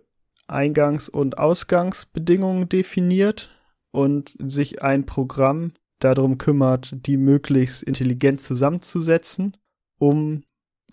[0.48, 3.56] Eingangs- und Ausgangsbedingungen definiert
[3.92, 9.56] und sich ein Programm darum kümmert, die möglichst intelligent zusammenzusetzen,
[9.98, 10.42] um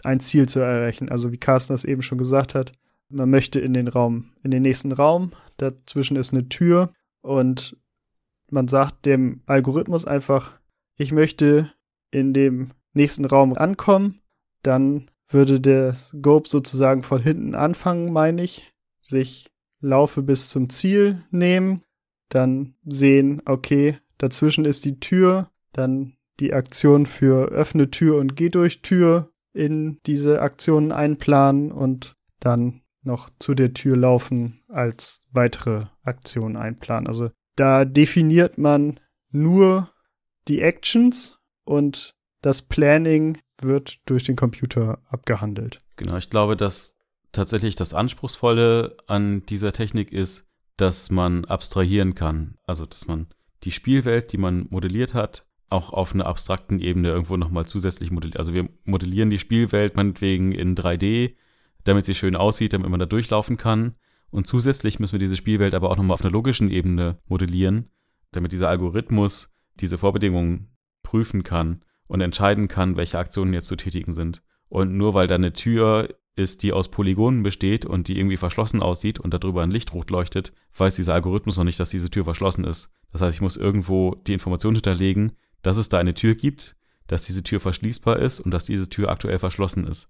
[0.04, 1.10] ein Ziel zu erreichen.
[1.10, 2.74] Also wie Carsten das eben schon gesagt hat,
[3.10, 7.78] man möchte in den Raum, in den nächsten Raum, dazwischen ist eine Tür und
[8.50, 10.60] man sagt dem Algorithmus einfach,
[10.96, 11.72] ich möchte
[12.12, 14.22] in dem nächsten Raum ankommen,
[14.62, 21.24] dann würde der Scope sozusagen von hinten anfangen, meine ich, sich Laufe bis zum Ziel
[21.32, 21.84] nehmen,
[22.30, 28.50] dann sehen, okay, dazwischen ist die Tür, dann die Aktion für öffne Tür und geh
[28.50, 35.86] durch Tür in diese Aktionen einplanen und dann noch zu der Tür laufen als weitere
[36.04, 37.08] Aktion einplanen.
[37.08, 39.89] Also da definiert man nur
[40.48, 45.78] die Actions und das Planning wird durch den Computer abgehandelt.
[45.96, 46.98] Genau, ich glaube, dass
[47.32, 52.56] tatsächlich das Anspruchsvolle an dieser Technik ist, dass man abstrahieren kann.
[52.66, 53.28] Also, dass man
[53.63, 58.38] die Spielwelt, die man modelliert hat, auch auf einer abstrakten Ebene irgendwo nochmal zusätzlich modelliert.
[58.38, 61.33] Also wir modellieren die Spielwelt meinetwegen in 3D,
[61.83, 63.95] damit sie schön aussieht, damit man da durchlaufen kann.
[64.29, 67.89] Und zusätzlich müssen wir diese Spielwelt aber auch nochmal auf einer logischen Ebene modellieren,
[68.31, 70.69] damit dieser Algorithmus diese Vorbedingungen
[71.01, 74.43] prüfen kann und entscheiden kann, welche Aktionen jetzt zu tätigen sind.
[74.69, 78.81] Und nur weil da eine Tür ist, die aus Polygonen besteht und die irgendwie verschlossen
[78.81, 82.23] aussieht und darüber ein Licht rot leuchtet, weiß dieser Algorithmus noch nicht, dass diese Tür
[82.23, 82.91] verschlossen ist.
[83.12, 85.33] Das heißt, ich muss irgendwo die Information hinterlegen,
[85.63, 86.76] dass es da eine Tür gibt,
[87.08, 90.10] dass diese Tür verschließbar ist und dass diese Tür aktuell verschlossen ist.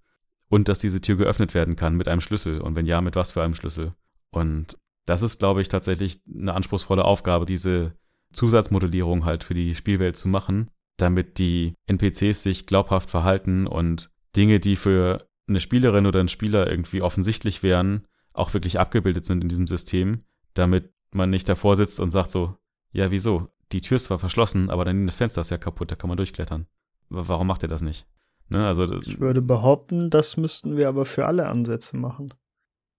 [0.49, 3.31] Und dass diese Tür geöffnet werden kann mit einem Schlüssel und wenn ja, mit was
[3.31, 3.93] für einem Schlüssel.
[4.29, 7.95] Und das ist, glaube ich, tatsächlich eine anspruchsvolle Aufgabe, diese
[8.33, 14.59] Zusatzmodellierung halt für die Spielwelt zu machen, damit die NPCs sich glaubhaft verhalten und Dinge,
[14.59, 19.49] die für eine Spielerin oder ein Spieler irgendwie offensichtlich wären, auch wirklich abgebildet sind in
[19.49, 22.57] diesem System, damit man nicht davor sitzt und sagt so,
[22.91, 23.49] ja, wieso?
[23.73, 26.17] Die Tür ist zwar verschlossen, aber dann das Fenster ist ja kaputt, da kann man
[26.17, 26.67] durchklettern.
[27.09, 28.05] Warum macht ihr das nicht?
[28.49, 32.33] Ne, also, ich würde behaupten, das müssten wir aber für alle Ansätze machen.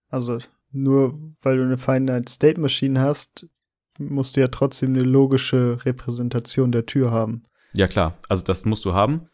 [0.08, 0.38] Also
[0.72, 3.46] nur weil du eine Finite State Machine hast,
[3.98, 7.42] musst du ja trotzdem eine logische Repräsentation der Tür haben.
[7.74, 8.18] Ja, klar.
[8.28, 9.28] Also das musst du haben.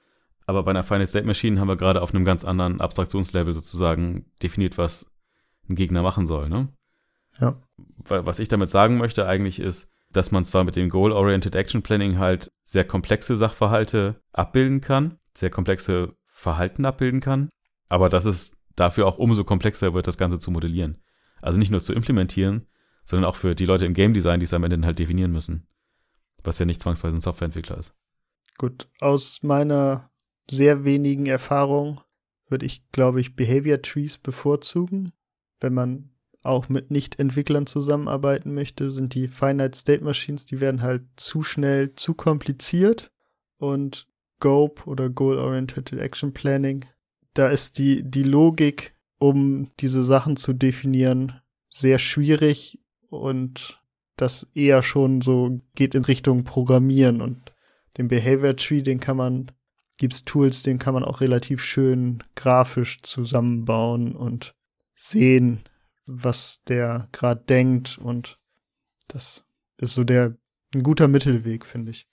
[0.47, 4.27] Aber bei einer Finite State Machine haben wir gerade auf einem ganz anderen Abstraktionslevel sozusagen
[4.43, 5.11] definiert, was
[5.69, 6.69] ein Gegner machen soll, ne?
[7.39, 7.63] Ja.
[8.09, 12.19] Was ich damit sagen möchte eigentlich ist, dass man zwar mit dem Goal-Oriented Action Planning
[12.19, 17.51] halt sehr komplexe Sachverhalte abbilden kann, sehr komplexe Verhalten abbilden kann,
[17.89, 21.03] aber dass es dafür auch umso komplexer wird, das Ganze zu modellieren.
[21.43, 22.67] Also nicht nur zu implementieren,
[23.05, 25.67] sondern auch für die Leute im Game Design, die es am Ende halt definieren müssen.
[26.43, 27.95] Was ja nicht zwangsweise ein Softwareentwickler ist.
[28.57, 30.11] Gut, aus meiner
[30.51, 32.01] sehr wenigen Erfahrung
[32.49, 35.13] würde ich, glaube ich, Behavior Trees bevorzugen.
[35.61, 36.10] Wenn man
[36.43, 41.95] auch mit Nicht-Entwicklern zusammenarbeiten möchte, sind die Finite State Machines, die werden halt zu schnell,
[41.95, 43.11] zu kompliziert.
[43.59, 44.07] Und
[44.41, 46.87] GOPE oder Goal Oriented Action Planning,
[47.35, 53.81] da ist die, die Logik um diese Sachen zu definieren, sehr schwierig und
[54.17, 57.53] das eher schon so geht in Richtung Programmieren und
[57.99, 59.53] den Behavior Tree, den kann man,
[59.99, 64.55] gibt's Tools, den kann man auch relativ schön grafisch zusammenbauen und
[64.95, 65.61] sehen,
[66.11, 68.39] was der gerade denkt und
[69.09, 69.47] das
[69.77, 70.37] ist so der
[70.75, 72.09] ein guter Mittelweg, finde ich.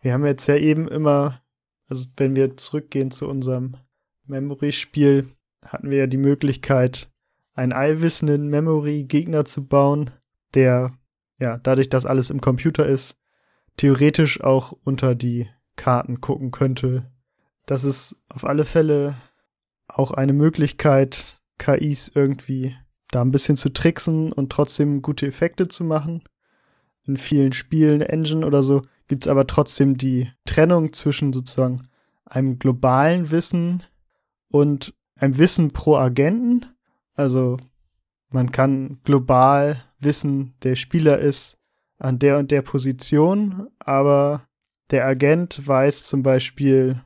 [0.00, 1.42] Wir haben jetzt ja eben immer,
[1.88, 3.76] also wenn wir zurückgehen zu unserem
[4.26, 5.28] Memory-Spiel,
[5.64, 7.10] hatten wir ja die Möglichkeit,
[7.54, 10.10] einen allwissenden Memory-Gegner zu bauen,
[10.54, 10.92] der,
[11.38, 13.16] ja, dadurch, dass alles im Computer ist,
[13.76, 17.10] theoretisch auch unter die Karten gucken könnte.
[17.66, 19.16] Das ist auf alle Fälle
[19.88, 22.76] auch eine Möglichkeit, KIs irgendwie
[23.10, 26.22] da ein bisschen zu tricksen und trotzdem gute Effekte zu machen.
[27.06, 31.82] In vielen Spielen, Engine oder so, gibt es aber trotzdem die Trennung zwischen sozusagen
[32.26, 33.82] einem globalen Wissen
[34.50, 36.66] und ein Wissen pro Agenten.
[37.14, 37.56] Also
[38.30, 41.56] man kann global wissen, der Spieler ist
[41.98, 44.46] an der und der Position, aber
[44.90, 47.02] der Agent weiß zum Beispiel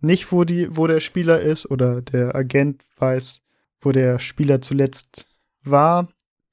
[0.00, 3.42] nicht, wo, die, wo der Spieler ist, oder der Agent weiß,
[3.80, 5.26] wo der Spieler zuletzt
[5.62, 6.08] war.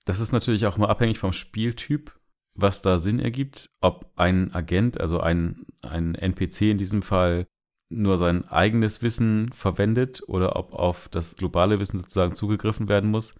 [0.06, 2.18] Das ist natürlich auch mal abhängig vom Spieltyp,
[2.54, 3.70] was da Sinn ergibt.
[3.82, 7.46] Ob ein Agent, also ein, ein NPC in diesem Fall,
[7.90, 13.36] nur sein eigenes Wissen verwendet oder ob auf das globale Wissen sozusagen zugegriffen werden muss.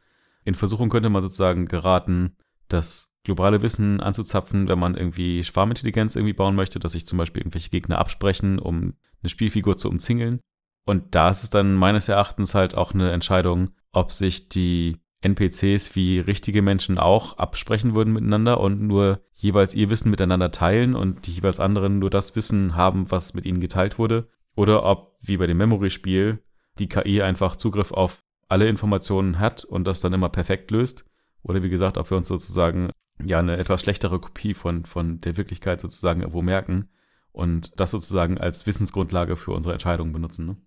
[0.46, 2.38] In Versuchung könnte man sozusagen geraten,
[2.70, 7.42] das globale Wissen anzuzapfen, wenn man irgendwie Schwarmintelligenz irgendwie bauen möchte, dass sich zum Beispiel
[7.42, 10.40] irgendwelche Gegner absprechen, um eine Spielfigur zu umzingeln.
[10.86, 15.96] Und da ist es dann meines Erachtens halt auch eine Entscheidung, ob sich die NPCs
[15.96, 21.26] wie richtige Menschen auch absprechen würden miteinander und nur jeweils ihr Wissen miteinander teilen und
[21.26, 25.38] die jeweils anderen nur das Wissen haben, was mit ihnen geteilt wurde oder ob, wie
[25.38, 26.44] bei dem Memory-Spiel,
[26.80, 31.06] die KI einfach Zugriff auf alle Informationen hat und das dann immer perfekt löst.
[31.44, 32.92] Oder wie gesagt, ob wir uns sozusagen
[33.24, 36.90] ja eine etwas schlechtere Kopie von, von der Wirklichkeit sozusagen irgendwo merken
[37.32, 40.46] und das sozusagen als Wissensgrundlage für unsere Entscheidungen benutzen.
[40.46, 40.58] Ne?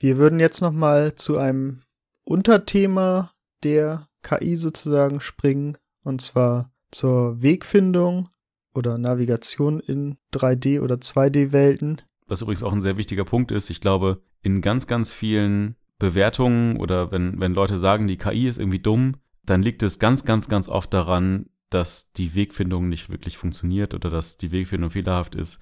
[0.00, 1.82] Wir würden jetzt nochmal zu einem
[2.24, 3.32] Unterthema
[3.62, 8.28] der KI sozusagen springen, und zwar zur Wegfindung
[8.74, 13.68] oder Navigation in 3D- oder 2D-Welten was übrigens auch ein sehr wichtiger Punkt ist.
[13.68, 18.58] Ich glaube, in ganz, ganz vielen Bewertungen oder wenn, wenn Leute sagen, die KI ist
[18.58, 23.36] irgendwie dumm, dann liegt es ganz, ganz, ganz oft daran, dass die Wegfindung nicht wirklich
[23.36, 25.60] funktioniert oder dass die Wegfindung fehlerhaft ist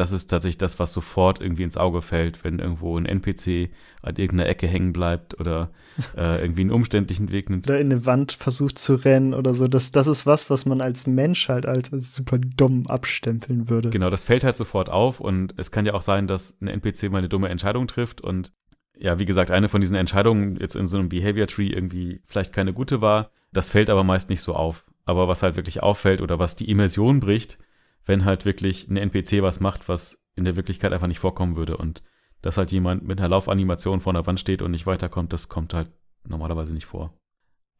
[0.00, 3.68] das ist tatsächlich das, was sofort irgendwie ins Auge fällt, wenn irgendwo ein NPC
[4.00, 5.70] an irgendeiner Ecke hängen bleibt oder
[6.16, 7.68] äh, irgendwie einen umständlichen Weg nimmt.
[7.68, 9.68] Oder in eine Wand versucht zu rennen oder so.
[9.68, 13.90] Das, das ist was, was man als Mensch halt als, als super dumm abstempeln würde.
[13.90, 17.10] Genau, das fällt halt sofort auf und es kann ja auch sein, dass ein NPC
[17.10, 18.52] mal eine dumme Entscheidung trifft und
[18.96, 22.54] ja, wie gesagt, eine von diesen Entscheidungen jetzt in so einem Behavior Tree irgendwie vielleicht
[22.54, 23.32] keine gute war.
[23.52, 24.86] Das fällt aber meist nicht so auf.
[25.04, 27.58] Aber was halt wirklich auffällt oder was die Immersion bricht,
[28.04, 31.76] wenn halt wirklich ein NPC was macht, was in der Wirklichkeit einfach nicht vorkommen würde.
[31.76, 32.02] Und
[32.42, 35.74] dass halt jemand mit einer Laufanimation vor der Wand steht und nicht weiterkommt, das kommt
[35.74, 35.90] halt
[36.24, 37.18] normalerweise nicht vor.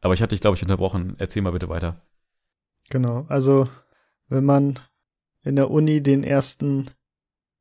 [0.01, 1.15] Aber ich hatte dich, glaube ich, unterbrochen.
[1.17, 2.05] Erzähl mal bitte weiter.
[2.89, 3.69] Genau, also
[4.27, 4.79] wenn man
[5.43, 6.91] in der Uni den ersten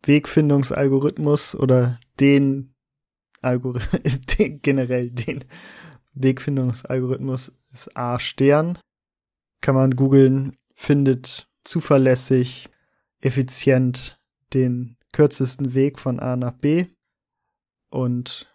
[0.04, 2.74] Wegfindungsalgorithmus oder den
[3.42, 4.02] Algorithmus,
[4.62, 5.44] generell den
[6.14, 8.78] Wegfindungsalgorithmus ist A Stern.
[9.60, 12.68] Kann man googeln, findet zuverlässig,
[13.20, 14.20] effizient
[14.52, 16.86] den kürzesten Weg von A nach B.
[17.90, 18.48] Und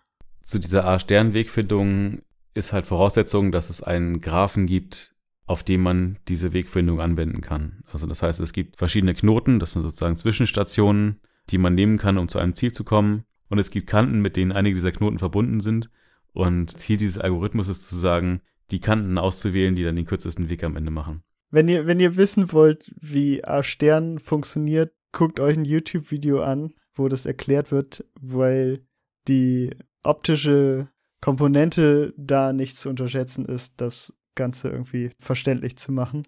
[0.44, 2.22] zu dieser A-Stern-Wegfindung
[2.54, 5.14] ist halt Voraussetzung, dass es einen Graphen gibt,
[5.46, 7.84] auf dem man diese Wegfindung anwenden kann.
[7.92, 12.18] Also das heißt, es gibt verschiedene Knoten, das sind sozusagen Zwischenstationen, die man nehmen kann,
[12.18, 13.26] um zu einem Ziel zu kommen.
[13.50, 15.92] Und es gibt Kanten, mit denen einige dieser Knoten verbunden sind.
[16.34, 18.42] Und Ziel dieses Algorithmus ist zu sagen,
[18.72, 21.24] die Kanten auszuwählen, die dann den kürzesten Weg am Ende machen.
[21.56, 27.08] Wenn ihr, wenn ihr wissen wollt, wie A-Stern funktioniert, guckt euch ein YouTube-Video an, wo
[27.08, 28.86] das erklärt wird, weil
[29.30, 29.70] die
[30.04, 30.90] optische
[31.22, 36.28] Komponente da nicht zu unterschätzen ist, das Ganze irgendwie verständlich zu machen.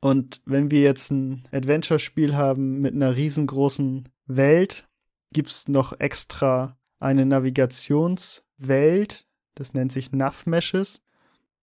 [0.00, 4.88] Und wenn wir jetzt ein Adventure-Spiel haben mit einer riesengroßen Welt,
[5.32, 11.02] gibt es noch extra eine Navigationswelt, das nennt sich Nav-Meshes.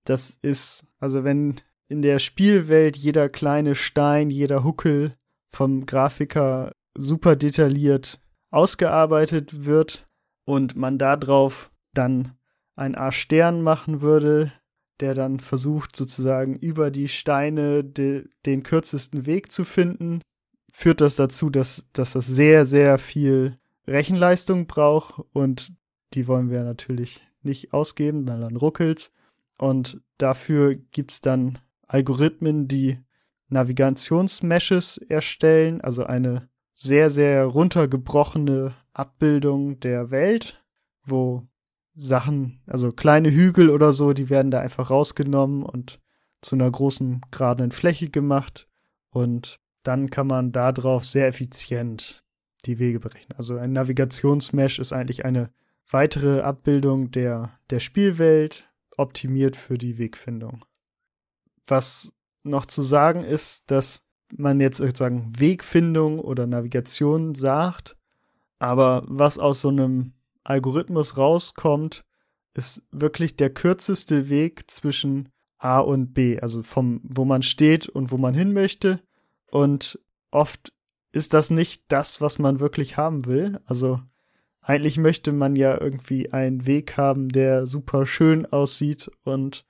[0.05, 5.15] Das ist, also wenn in der Spielwelt jeder kleine Stein, jeder Huckel
[5.49, 8.19] vom Grafiker super detailliert
[8.49, 10.07] ausgearbeitet wird
[10.45, 12.33] und man darauf dann
[12.75, 14.51] ein A-Stern machen würde,
[14.99, 20.21] der dann versucht sozusagen über die Steine de, den kürzesten Weg zu finden,
[20.71, 25.73] führt das dazu, dass, dass das sehr, sehr viel Rechenleistung braucht und
[26.13, 29.11] die wollen wir natürlich nicht ausgeben, weil dann ruckelt's.
[29.57, 32.99] Und dafür gibt es dann Algorithmen, die
[33.49, 40.63] Navigationsmeshes erstellen, also eine sehr, sehr runtergebrochene Abbildung der Welt,
[41.03, 41.47] wo
[41.95, 45.99] Sachen, also kleine Hügel oder so, die werden da einfach rausgenommen und
[46.41, 48.67] zu einer großen geraden Fläche gemacht
[49.09, 52.23] und dann kann man darauf sehr effizient
[52.65, 53.35] die Wege berechnen.
[53.37, 55.49] Also ein Navigationsmesh ist eigentlich eine
[55.89, 60.59] weitere Abbildung der, der Spielwelt, optimiert für die Wegfindung.
[61.67, 64.03] Was noch zu sagen ist, dass
[64.35, 67.95] man jetzt sozusagen Wegfindung oder Navigation sagt,
[68.59, 72.03] aber was aus so einem Algorithmus rauskommt,
[72.53, 78.11] ist wirklich der kürzeste Weg zwischen A und B, also vom, wo man steht und
[78.11, 79.01] wo man hin möchte.
[79.51, 79.99] Und
[80.31, 80.73] oft
[81.11, 83.59] ist das nicht das, was man wirklich haben will.
[83.65, 83.99] Also
[84.61, 89.65] eigentlich möchte man ja irgendwie einen Weg haben, der super schön aussieht und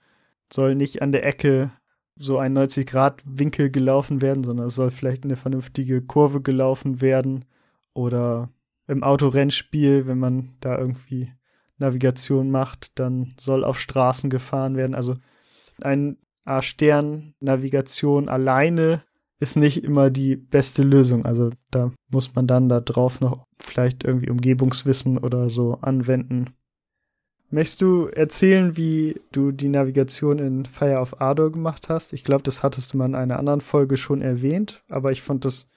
[0.52, 1.72] soll nicht an der Ecke
[2.18, 7.46] so ein 90-Grad-Winkel gelaufen werden, sondern es soll vielleicht eine vernünftige Kurve gelaufen werden.
[7.94, 8.50] Oder
[8.88, 11.32] im Autorennspiel, wenn man da irgendwie
[11.78, 14.96] Navigation macht, dann soll auf Straßen gefahren werden.
[14.96, 15.18] Also
[15.82, 19.04] ein A-Stern-Navigation alleine
[19.40, 21.26] ist nicht immer die beste Lösung.
[21.26, 26.57] Also da muss man dann da drauf noch vielleicht irgendwie Umgebungswissen oder so anwenden.
[27.50, 32.12] Möchtest du erzählen, wie du die Navigation in Fire of Ardor gemacht hast?
[32.12, 35.46] Ich glaube, das hattest du mal in einer anderen Folge schon erwähnt, aber ich fand
[35.46, 35.70] das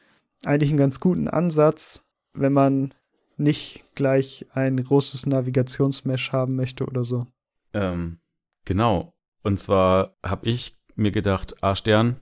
[0.44, 2.02] eigentlich einen ganz guten Ansatz,
[2.35, 2.92] wenn man
[3.37, 7.26] nicht gleich ein großes Navigationsmesh haben möchte oder so.
[7.72, 8.18] Ähm,
[8.64, 9.12] genau.
[9.42, 12.20] Und zwar habe ich mir gedacht, A-Stern,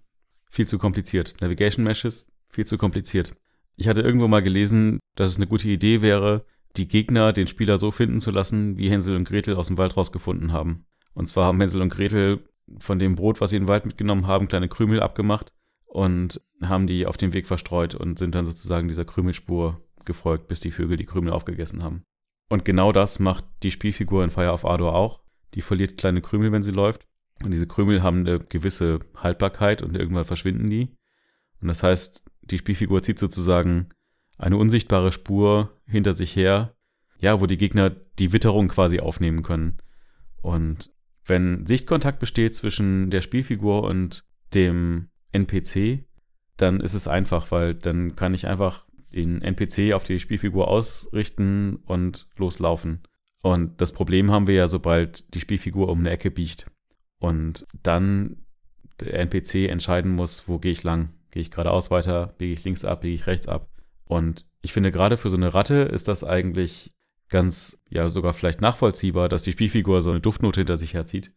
[0.50, 1.36] viel zu kompliziert.
[1.40, 3.34] Navigation Meshes, viel zu kompliziert.
[3.76, 6.44] Ich hatte irgendwo mal gelesen, dass es eine gute Idee wäre,
[6.76, 9.96] die Gegner den Spieler so finden zu lassen, wie Hänsel und Gretel aus dem Wald
[9.96, 10.84] rausgefunden haben.
[11.14, 12.44] Und zwar haben Hänsel und Gretel
[12.78, 15.52] von dem Brot, was sie in den Wald mitgenommen haben, kleine Krümel abgemacht
[15.86, 20.60] und haben die auf dem Weg verstreut und sind dann sozusagen dieser Krümelspur gefolgt, bis
[20.60, 22.04] die Vögel die Krümel aufgegessen haben.
[22.48, 25.20] Und genau das macht die Spielfigur in Fire of Ardor auch.
[25.54, 27.06] Die verliert kleine Krümel, wenn sie läuft.
[27.44, 30.96] Und diese Krümel haben eine gewisse Haltbarkeit und irgendwann verschwinden die.
[31.60, 33.88] Und das heißt, die Spielfigur zieht sozusagen
[34.38, 36.74] eine unsichtbare Spur hinter sich her,
[37.20, 39.78] ja, wo die Gegner die Witterung quasi aufnehmen können.
[40.40, 40.92] Und
[41.26, 44.24] wenn Sichtkontakt besteht zwischen der Spielfigur und
[44.54, 46.04] dem NPC,
[46.56, 51.76] dann ist es einfach, weil dann kann ich einfach den NPC auf die Spielfigur ausrichten
[51.86, 53.02] und loslaufen.
[53.42, 56.66] Und das Problem haben wir ja, sobald die Spielfigur um eine Ecke biegt
[57.18, 58.44] und dann
[59.00, 61.10] der NPC entscheiden muss, wo gehe ich lang?
[61.30, 62.34] Gehe ich geradeaus weiter?
[62.38, 63.02] Biege ich links ab?
[63.02, 63.68] Biege ich rechts ab?
[64.08, 66.94] Und ich finde, gerade für so eine Ratte ist das eigentlich
[67.28, 71.32] ganz, ja, sogar vielleicht nachvollziehbar, dass die Spielfigur so eine Duftnote hinter sich herzieht.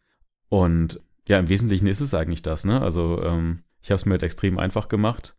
[0.48, 2.80] Und ja, im Wesentlichen ist es eigentlich das, ne?
[2.80, 5.36] Also, ähm, ich habe es mir halt extrem einfach gemacht.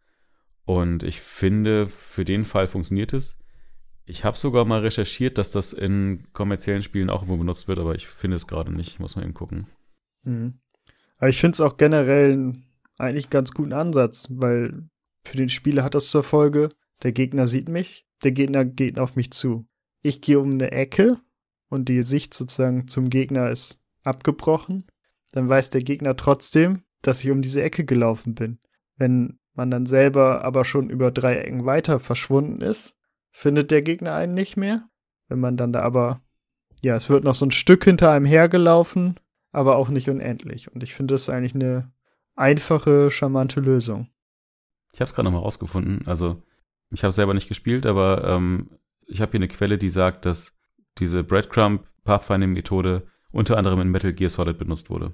[0.66, 3.38] Und ich finde, für den Fall funktioniert es.
[4.06, 7.96] Ich habe sogar mal recherchiert, dass das in kommerziellen Spielen auch irgendwo benutzt wird, aber
[7.96, 9.00] ich finde es gerade nicht.
[9.00, 9.66] Muss man eben gucken.
[10.24, 10.60] Mhm.
[11.18, 12.54] Aber ich finde es auch generell
[12.98, 14.88] eigentlich ganz guten Ansatz, weil
[15.26, 16.70] für den Spieler hat das zur Folge,
[17.02, 19.68] der Gegner sieht mich, der Gegner geht auf mich zu.
[20.02, 21.20] Ich gehe um eine Ecke
[21.70, 24.86] und die Sicht sozusagen zum Gegner ist abgebrochen.
[25.32, 28.60] Dann weiß der Gegner trotzdem, dass ich um diese Ecke gelaufen bin.
[28.98, 32.96] Wenn man dann selber aber schon über drei Ecken weiter verschwunden ist,
[33.32, 34.90] findet der Gegner einen nicht mehr.
[35.28, 36.22] Wenn man dann da aber,
[36.82, 39.20] ja, es wird noch so ein Stück hinter einem hergelaufen,
[39.52, 40.72] aber auch nicht unendlich.
[40.72, 41.92] Und ich finde das eigentlich eine
[42.36, 44.10] einfache, charmante Lösung.
[44.94, 46.06] Ich habe es gerade nochmal rausgefunden.
[46.08, 46.42] Also,
[46.94, 48.70] ich habe selber nicht gespielt, aber ähm,
[49.08, 50.56] ich habe hier eine Quelle, die sagt, dass
[51.00, 55.14] diese Breadcrumb Pathfinding-Methode unter anderem in Metal Gear Solid benutzt wurde.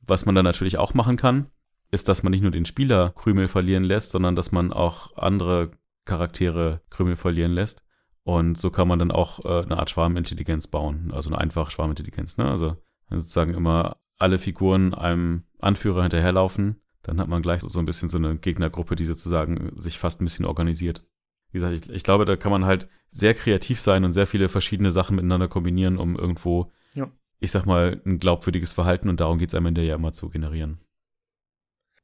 [0.00, 1.46] Was man dann natürlich auch machen kann,
[1.90, 5.72] ist, dass man nicht nur den Spieler Krümel verlieren lässt, sondern dass man auch andere
[6.04, 7.84] Charaktere Krümel verlieren lässt.
[8.24, 12.36] Und so kann man dann auch äh, eine Art Schwarmintelligenz bauen, also eine einfache Schwarmintelligenz.
[12.36, 12.48] Ne?
[12.48, 12.76] Also
[13.10, 18.08] sozusagen immer alle Figuren einem Anführer hinterherlaufen, dann hat man gleich so, so ein bisschen
[18.08, 21.04] so eine Gegnergruppe, die sozusagen sich fast ein bisschen organisiert.
[21.50, 24.48] Wie gesagt, ich, ich, glaube, da kann man halt sehr kreativ sein und sehr viele
[24.48, 27.10] verschiedene Sachen miteinander kombinieren, um irgendwo, ja.
[27.40, 30.30] ich sag mal, ein glaubwürdiges Verhalten und darum geht es am Ende ja immer zu
[30.30, 30.78] generieren.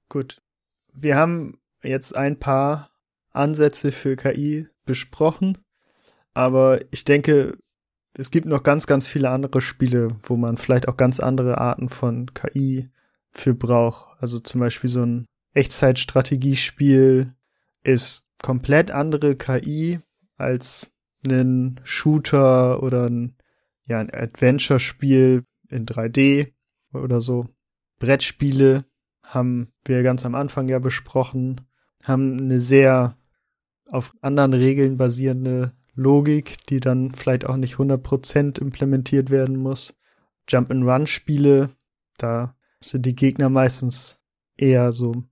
[0.08, 0.42] Gut.
[0.92, 2.90] Wir haben jetzt ein paar
[3.30, 5.58] Ansätze für KI besprochen,
[6.34, 7.56] aber ich denke,
[8.14, 11.88] es gibt noch ganz, ganz viele andere Spiele, wo man vielleicht auch ganz andere Arten
[11.88, 12.90] von KI
[13.30, 14.07] für braucht.
[14.18, 17.34] Also zum Beispiel so ein Echtzeitstrategiespiel
[17.82, 20.00] ist komplett andere KI
[20.36, 20.88] als
[21.26, 23.36] ein Shooter oder ein,
[23.84, 26.52] ja, ein Adventure-Spiel in 3D
[26.92, 27.46] oder so.
[27.98, 28.84] Brettspiele
[29.22, 31.60] haben wir ganz am Anfang ja besprochen,
[32.04, 33.16] haben eine sehr
[33.90, 39.94] auf anderen Regeln basierende Logik, die dann vielleicht auch nicht 100% implementiert werden muss.
[40.48, 41.70] Jump-and-Run-Spiele,
[42.18, 44.20] da sind die Gegner meistens
[44.56, 45.24] eher so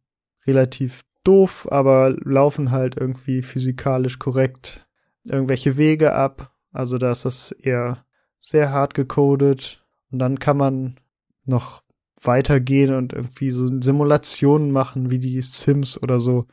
[0.47, 4.87] relativ doof, aber laufen halt irgendwie physikalisch korrekt
[5.25, 6.53] irgendwelche Wege ab.
[6.73, 8.05] Also da ist das eher
[8.39, 9.85] sehr hart gecodet.
[10.11, 11.01] Und dann kann man
[11.45, 11.83] noch
[12.23, 16.47] weitergehen und irgendwie so Simulationen machen wie die Sims oder so,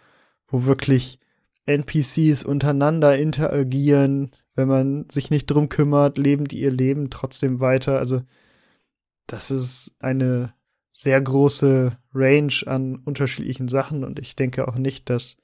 [0.48, 1.20] wo wirklich
[1.66, 4.32] NPCs untereinander interagieren.
[4.56, 8.00] Wenn man sich nicht drum kümmert, leben die ihr Leben trotzdem weiter.
[8.00, 8.22] Also
[9.28, 10.54] das ist eine
[10.94, 15.36] sehr große Range an unterschiedlichen Sachen und ich denke auch nicht, dass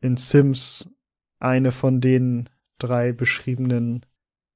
[0.00, 0.90] in Sims
[1.38, 4.06] eine von den drei beschriebenen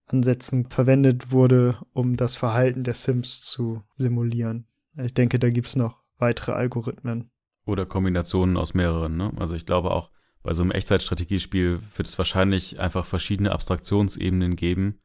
[0.06, 4.66] Ansätzen verwendet wurde, um das Verhalten der Sims zu simulieren.
[4.96, 7.30] Ich denke, da gibt's noch weitere Algorithmen.
[7.66, 9.16] Oder Kombinationen aus mehreren.
[9.16, 9.32] Ne?
[9.36, 10.10] Also ich glaube auch,
[10.42, 15.00] bei so einem Echtzeitstrategiespiel wird es wahrscheinlich einfach verschiedene Abstraktionsebenen geben,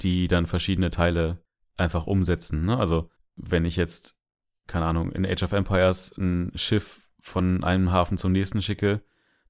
[0.00, 1.42] die dann verschiedene Teile
[1.76, 2.64] einfach umsetzen.
[2.64, 2.78] Ne?
[2.78, 4.17] Also wenn ich jetzt
[4.68, 9.00] keine Ahnung, in Age of Empires ein Schiff von einem Hafen zum nächsten schicke,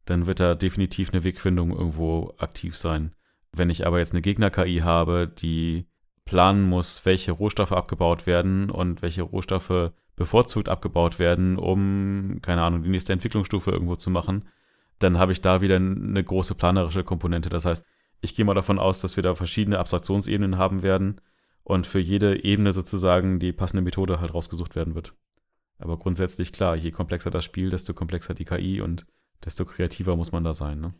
[0.06, 3.12] dann wird da definitiv eine Wegfindung irgendwo aktiv sein.
[3.52, 5.86] Wenn ich aber jetzt eine Gegner-KI habe, die
[6.24, 12.82] planen muss, welche Rohstoffe abgebaut werden und welche Rohstoffe bevorzugt abgebaut werden, um, keine Ahnung,
[12.82, 14.48] die nächste Entwicklungsstufe irgendwo zu machen,
[14.98, 17.48] dann habe ich da wieder eine große planerische Komponente.
[17.48, 17.84] Das heißt,
[18.20, 21.20] ich gehe mal davon aus, dass wir da verschiedene Abstraktionsebenen haben werden
[21.68, 25.14] und für jede Ebene sozusagen die passende Methode halt rausgesucht werden wird.
[25.76, 29.06] Aber grundsätzlich klar, je komplexer das Spiel, desto komplexer die KI und
[29.44, 30.80] desto kreativer muss man da sein.
[30.80, 30.94] Ne?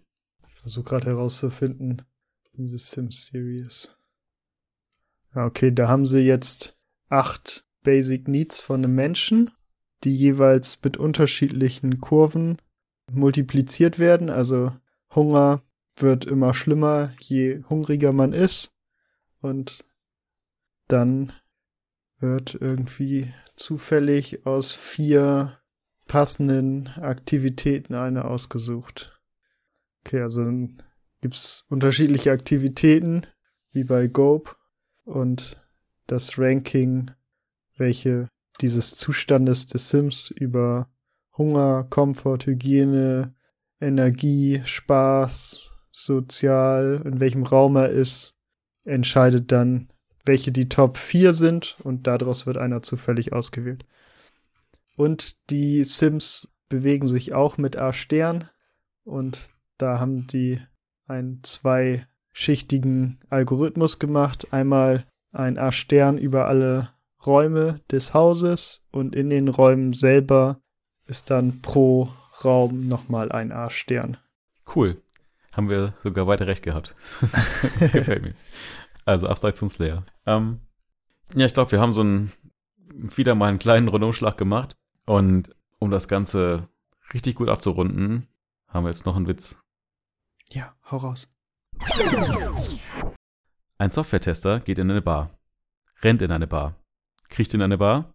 [0.47, 2.03] Ich versuche gerade herauszufinden,
[2.53, 3.97] diese Sim-Series.
[5.35, 6.77] Ja, okay, da haben sie jetzt
[7.09, 9.51] acht Basic Needs von einem Menschen,
[10.05, 12.59] die jeweils mit unterschiedlichen Kurven
[13.11, 14.29] multipliziert werden.
[14.29, 14.73] Also
[15.14, 15.62] Hunger
[15.97, 18.75] wird immer schlimmer, je hungriger man ist.
[19.41, 19.88] Und
[20.89, 21.32] dann
[22.18, 25.59] wird irgendwie zufällig aus vier
[26.07, 29.20] passenden Aktivitäten eine ausgesucht.
[30.01, 30.82] Okay, also dann
[31.20, 33.26] gibt's unterschiedliche Aktivitäten,
[33.72, 34.57] wie bei Gope,
[35.05, 35.61] und
[36.07, 37.11] das Ranking,
[37.76, 38.28] welche
[38.61, 40.91] dieses Zustandes des Sims über
[41.36, 43.34] Hunger, Komfort, Hygiene,
[43.80, 48.34] Energie, Spaß, sozial, in welchem Raum er ist,
[48.84, 49.89] entscheidet dann,
[50.29, 53.85] welche die Top 4 sind und daraus wird einer zufällig ausgewählt.
[54.95, 58.49] Und die Sims bewegen sich auch mit A-Stern
[59.05, 59.49] und
[59.79, 60.61] da haben die
[61.07, 64.53] einen zweischichtigen Algorithmus gemacht.
[64.53, 66.91] Einmal ein A-Stern über alle
[67.24, 70.61] Räume des Hauses und in den Räumen selber
[71.07, 72.11] ist dann pro
[72.45, 74.18] Raum nochmal ein A-Stern.
[74.74, 75.01] Cool.
[75.53, 76.95] haben wir sogar weiter recht gehabt.
[77.20, 77.51] Das,
[77.81, 78.35] das gefällt mir.
[79.09, 80.04] Also Abstraktionslayer.
[80.26, 80.61] Ähm,
[81.32, 82.30] ja, ich glaube, wir haben so einen,
[82.92, 84.76] wieder mal einen kleinen Rundumschlag gemacht.
[85.06, 86.68] Und um das Ganze
[87.14, 88.28] richtig gut abzurunden,
[88.66, 89.59] haben wir jetzt noch einen Witz.
[90.50, 91.26] Ja, hau raus.
[93.78, 95.38] Ein Software-Tester geht in eine Bar,
[96.02, 96.76] rennt in eine Bar,
[97.30, 98.12] kriecht in eine Bar,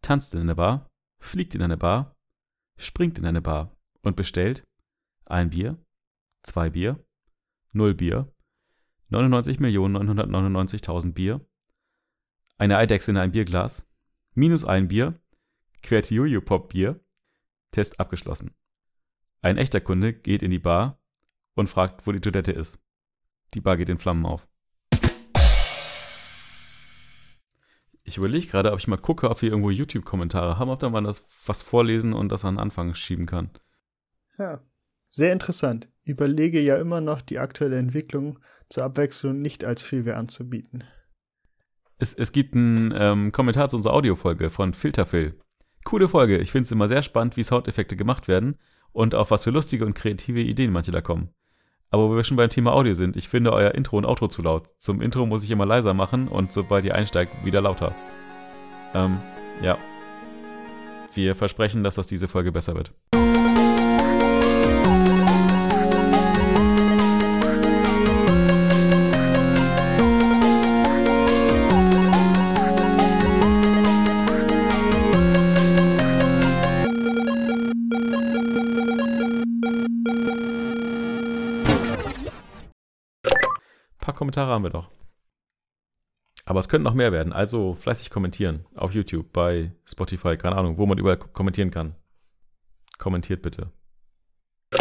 [0.00, 0.86] tanzt in eine Bar,
[1.18, 2.14] fliegt in eine Bar,
[2.76, 4.62] springt in eine Bar und bestellt
[5.24, 5.76] ein Bier,
[6.44, 7.04] zwei Bier,
[7.72, 8.32] null Bier,
[9.10, 11.40] 99.999.000 Bier,
[12.58, 13.88] eine Eidechse in ein Bierglas,
[14.34, 15.18] minus ein Bier,
[15.82, 17.00] quert Jojo-Pop Bier,
[17.70, 18.54] Test abgeschlossen.
[19.42, 21.00] Ein echter Kunde geht in die Bar
[21.54, 22.82] und fragt, wo die Toilette ist.
[23.54, 24.48] Die Bar geht in Flammen auf.
[28.02, 31.02] Ich überlege gerade, ob ich mal gucke, ob wir irgendwo YouTube-Kommentare haben, ob da mal
[31.02, 33.50] das was vorlesen und das an den Anfang schieben kann.
[34.38, 34.62] Ja,
[35.10, 35.88] sehr interessant.
[36.06, 38.38] Überlege ja immer noch die aktuelle Entwicklung
[38.68, 40.84] zur Abwechslung nicht als Freeware anzubieten.
[41.98, 45.34] Es, es gibt einen ähm, Kommentar zu unserer Audiofolge von Filterphil.
[45.84, 46.38] Coole Folge.
[46.38, 48.56] Ich finde es immer sehr spannend, wie Soundeffekte gemacht werden
[48.92, 51.30] und auf was für lustige und kreative Ideen manche da kommen.
[51.90, 54.42] Aber wo wir schon beim Thema Audio sind, ich finde euer Intro und Outro zu
[54.42, 54.68] laut.
[54.78, 57.94] Zum Intro muss ich immer leiser machen und sobald ihr einsteigt, wieder lauter.
[58.94, 59.18] Ähm,
[59.60, 59.76] ja.
[61.14, 62.92] Wir versprechen, dass das diese Folge besser wird.
[84.36, 84.90] Kommentare haben wir doch.
[86.44, 87.32] Aber es könnten noch mehr werden.
[87.32, 88.66] Also fleißig kommentieren.
[88.74, 91.96] Auf YouTube, bei Spotify, keine Ahnung, wo man überall kommentieren kann.
[92.98, 93.72] Kommentiert bitte.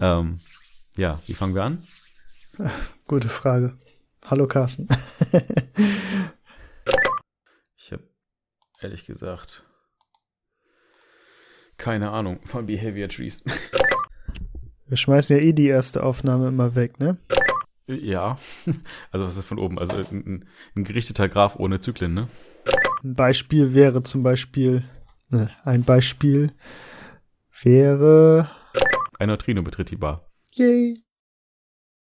[0.00, 0.40] ähm,
[0.96, 1.86] ja, wie fangen wir an?
[3.06, 3.78] Gute Frage.
[4.26, 4.88] Hallo Carsten.
[7.76, 8.02] ich habe
[8.80, 9.62] ehrlich gesagt
[11.76, 13.44] keine Ahnung von Behavior Trees.
[14.88, 17.20] Wir schmeißen ja eh die erste Aufnahme immer weg, ne?
[17.86, 18.38] Ja,
[19.10, 19.78] also was ist von oben?
[19.78, 22.28] Also ein, ein gerichteter Graph ohne Zyklen, ne?
[23.02, 24.84] Ein Beispiel wäre zum Beispiel,
[25.28, 26.52] ne, ein Beispiel
[27.62, 28.48] wäre.
[29.18, 30.30] Ein Neutrino betritt die Bar.
[30.52, 31.01] Yay.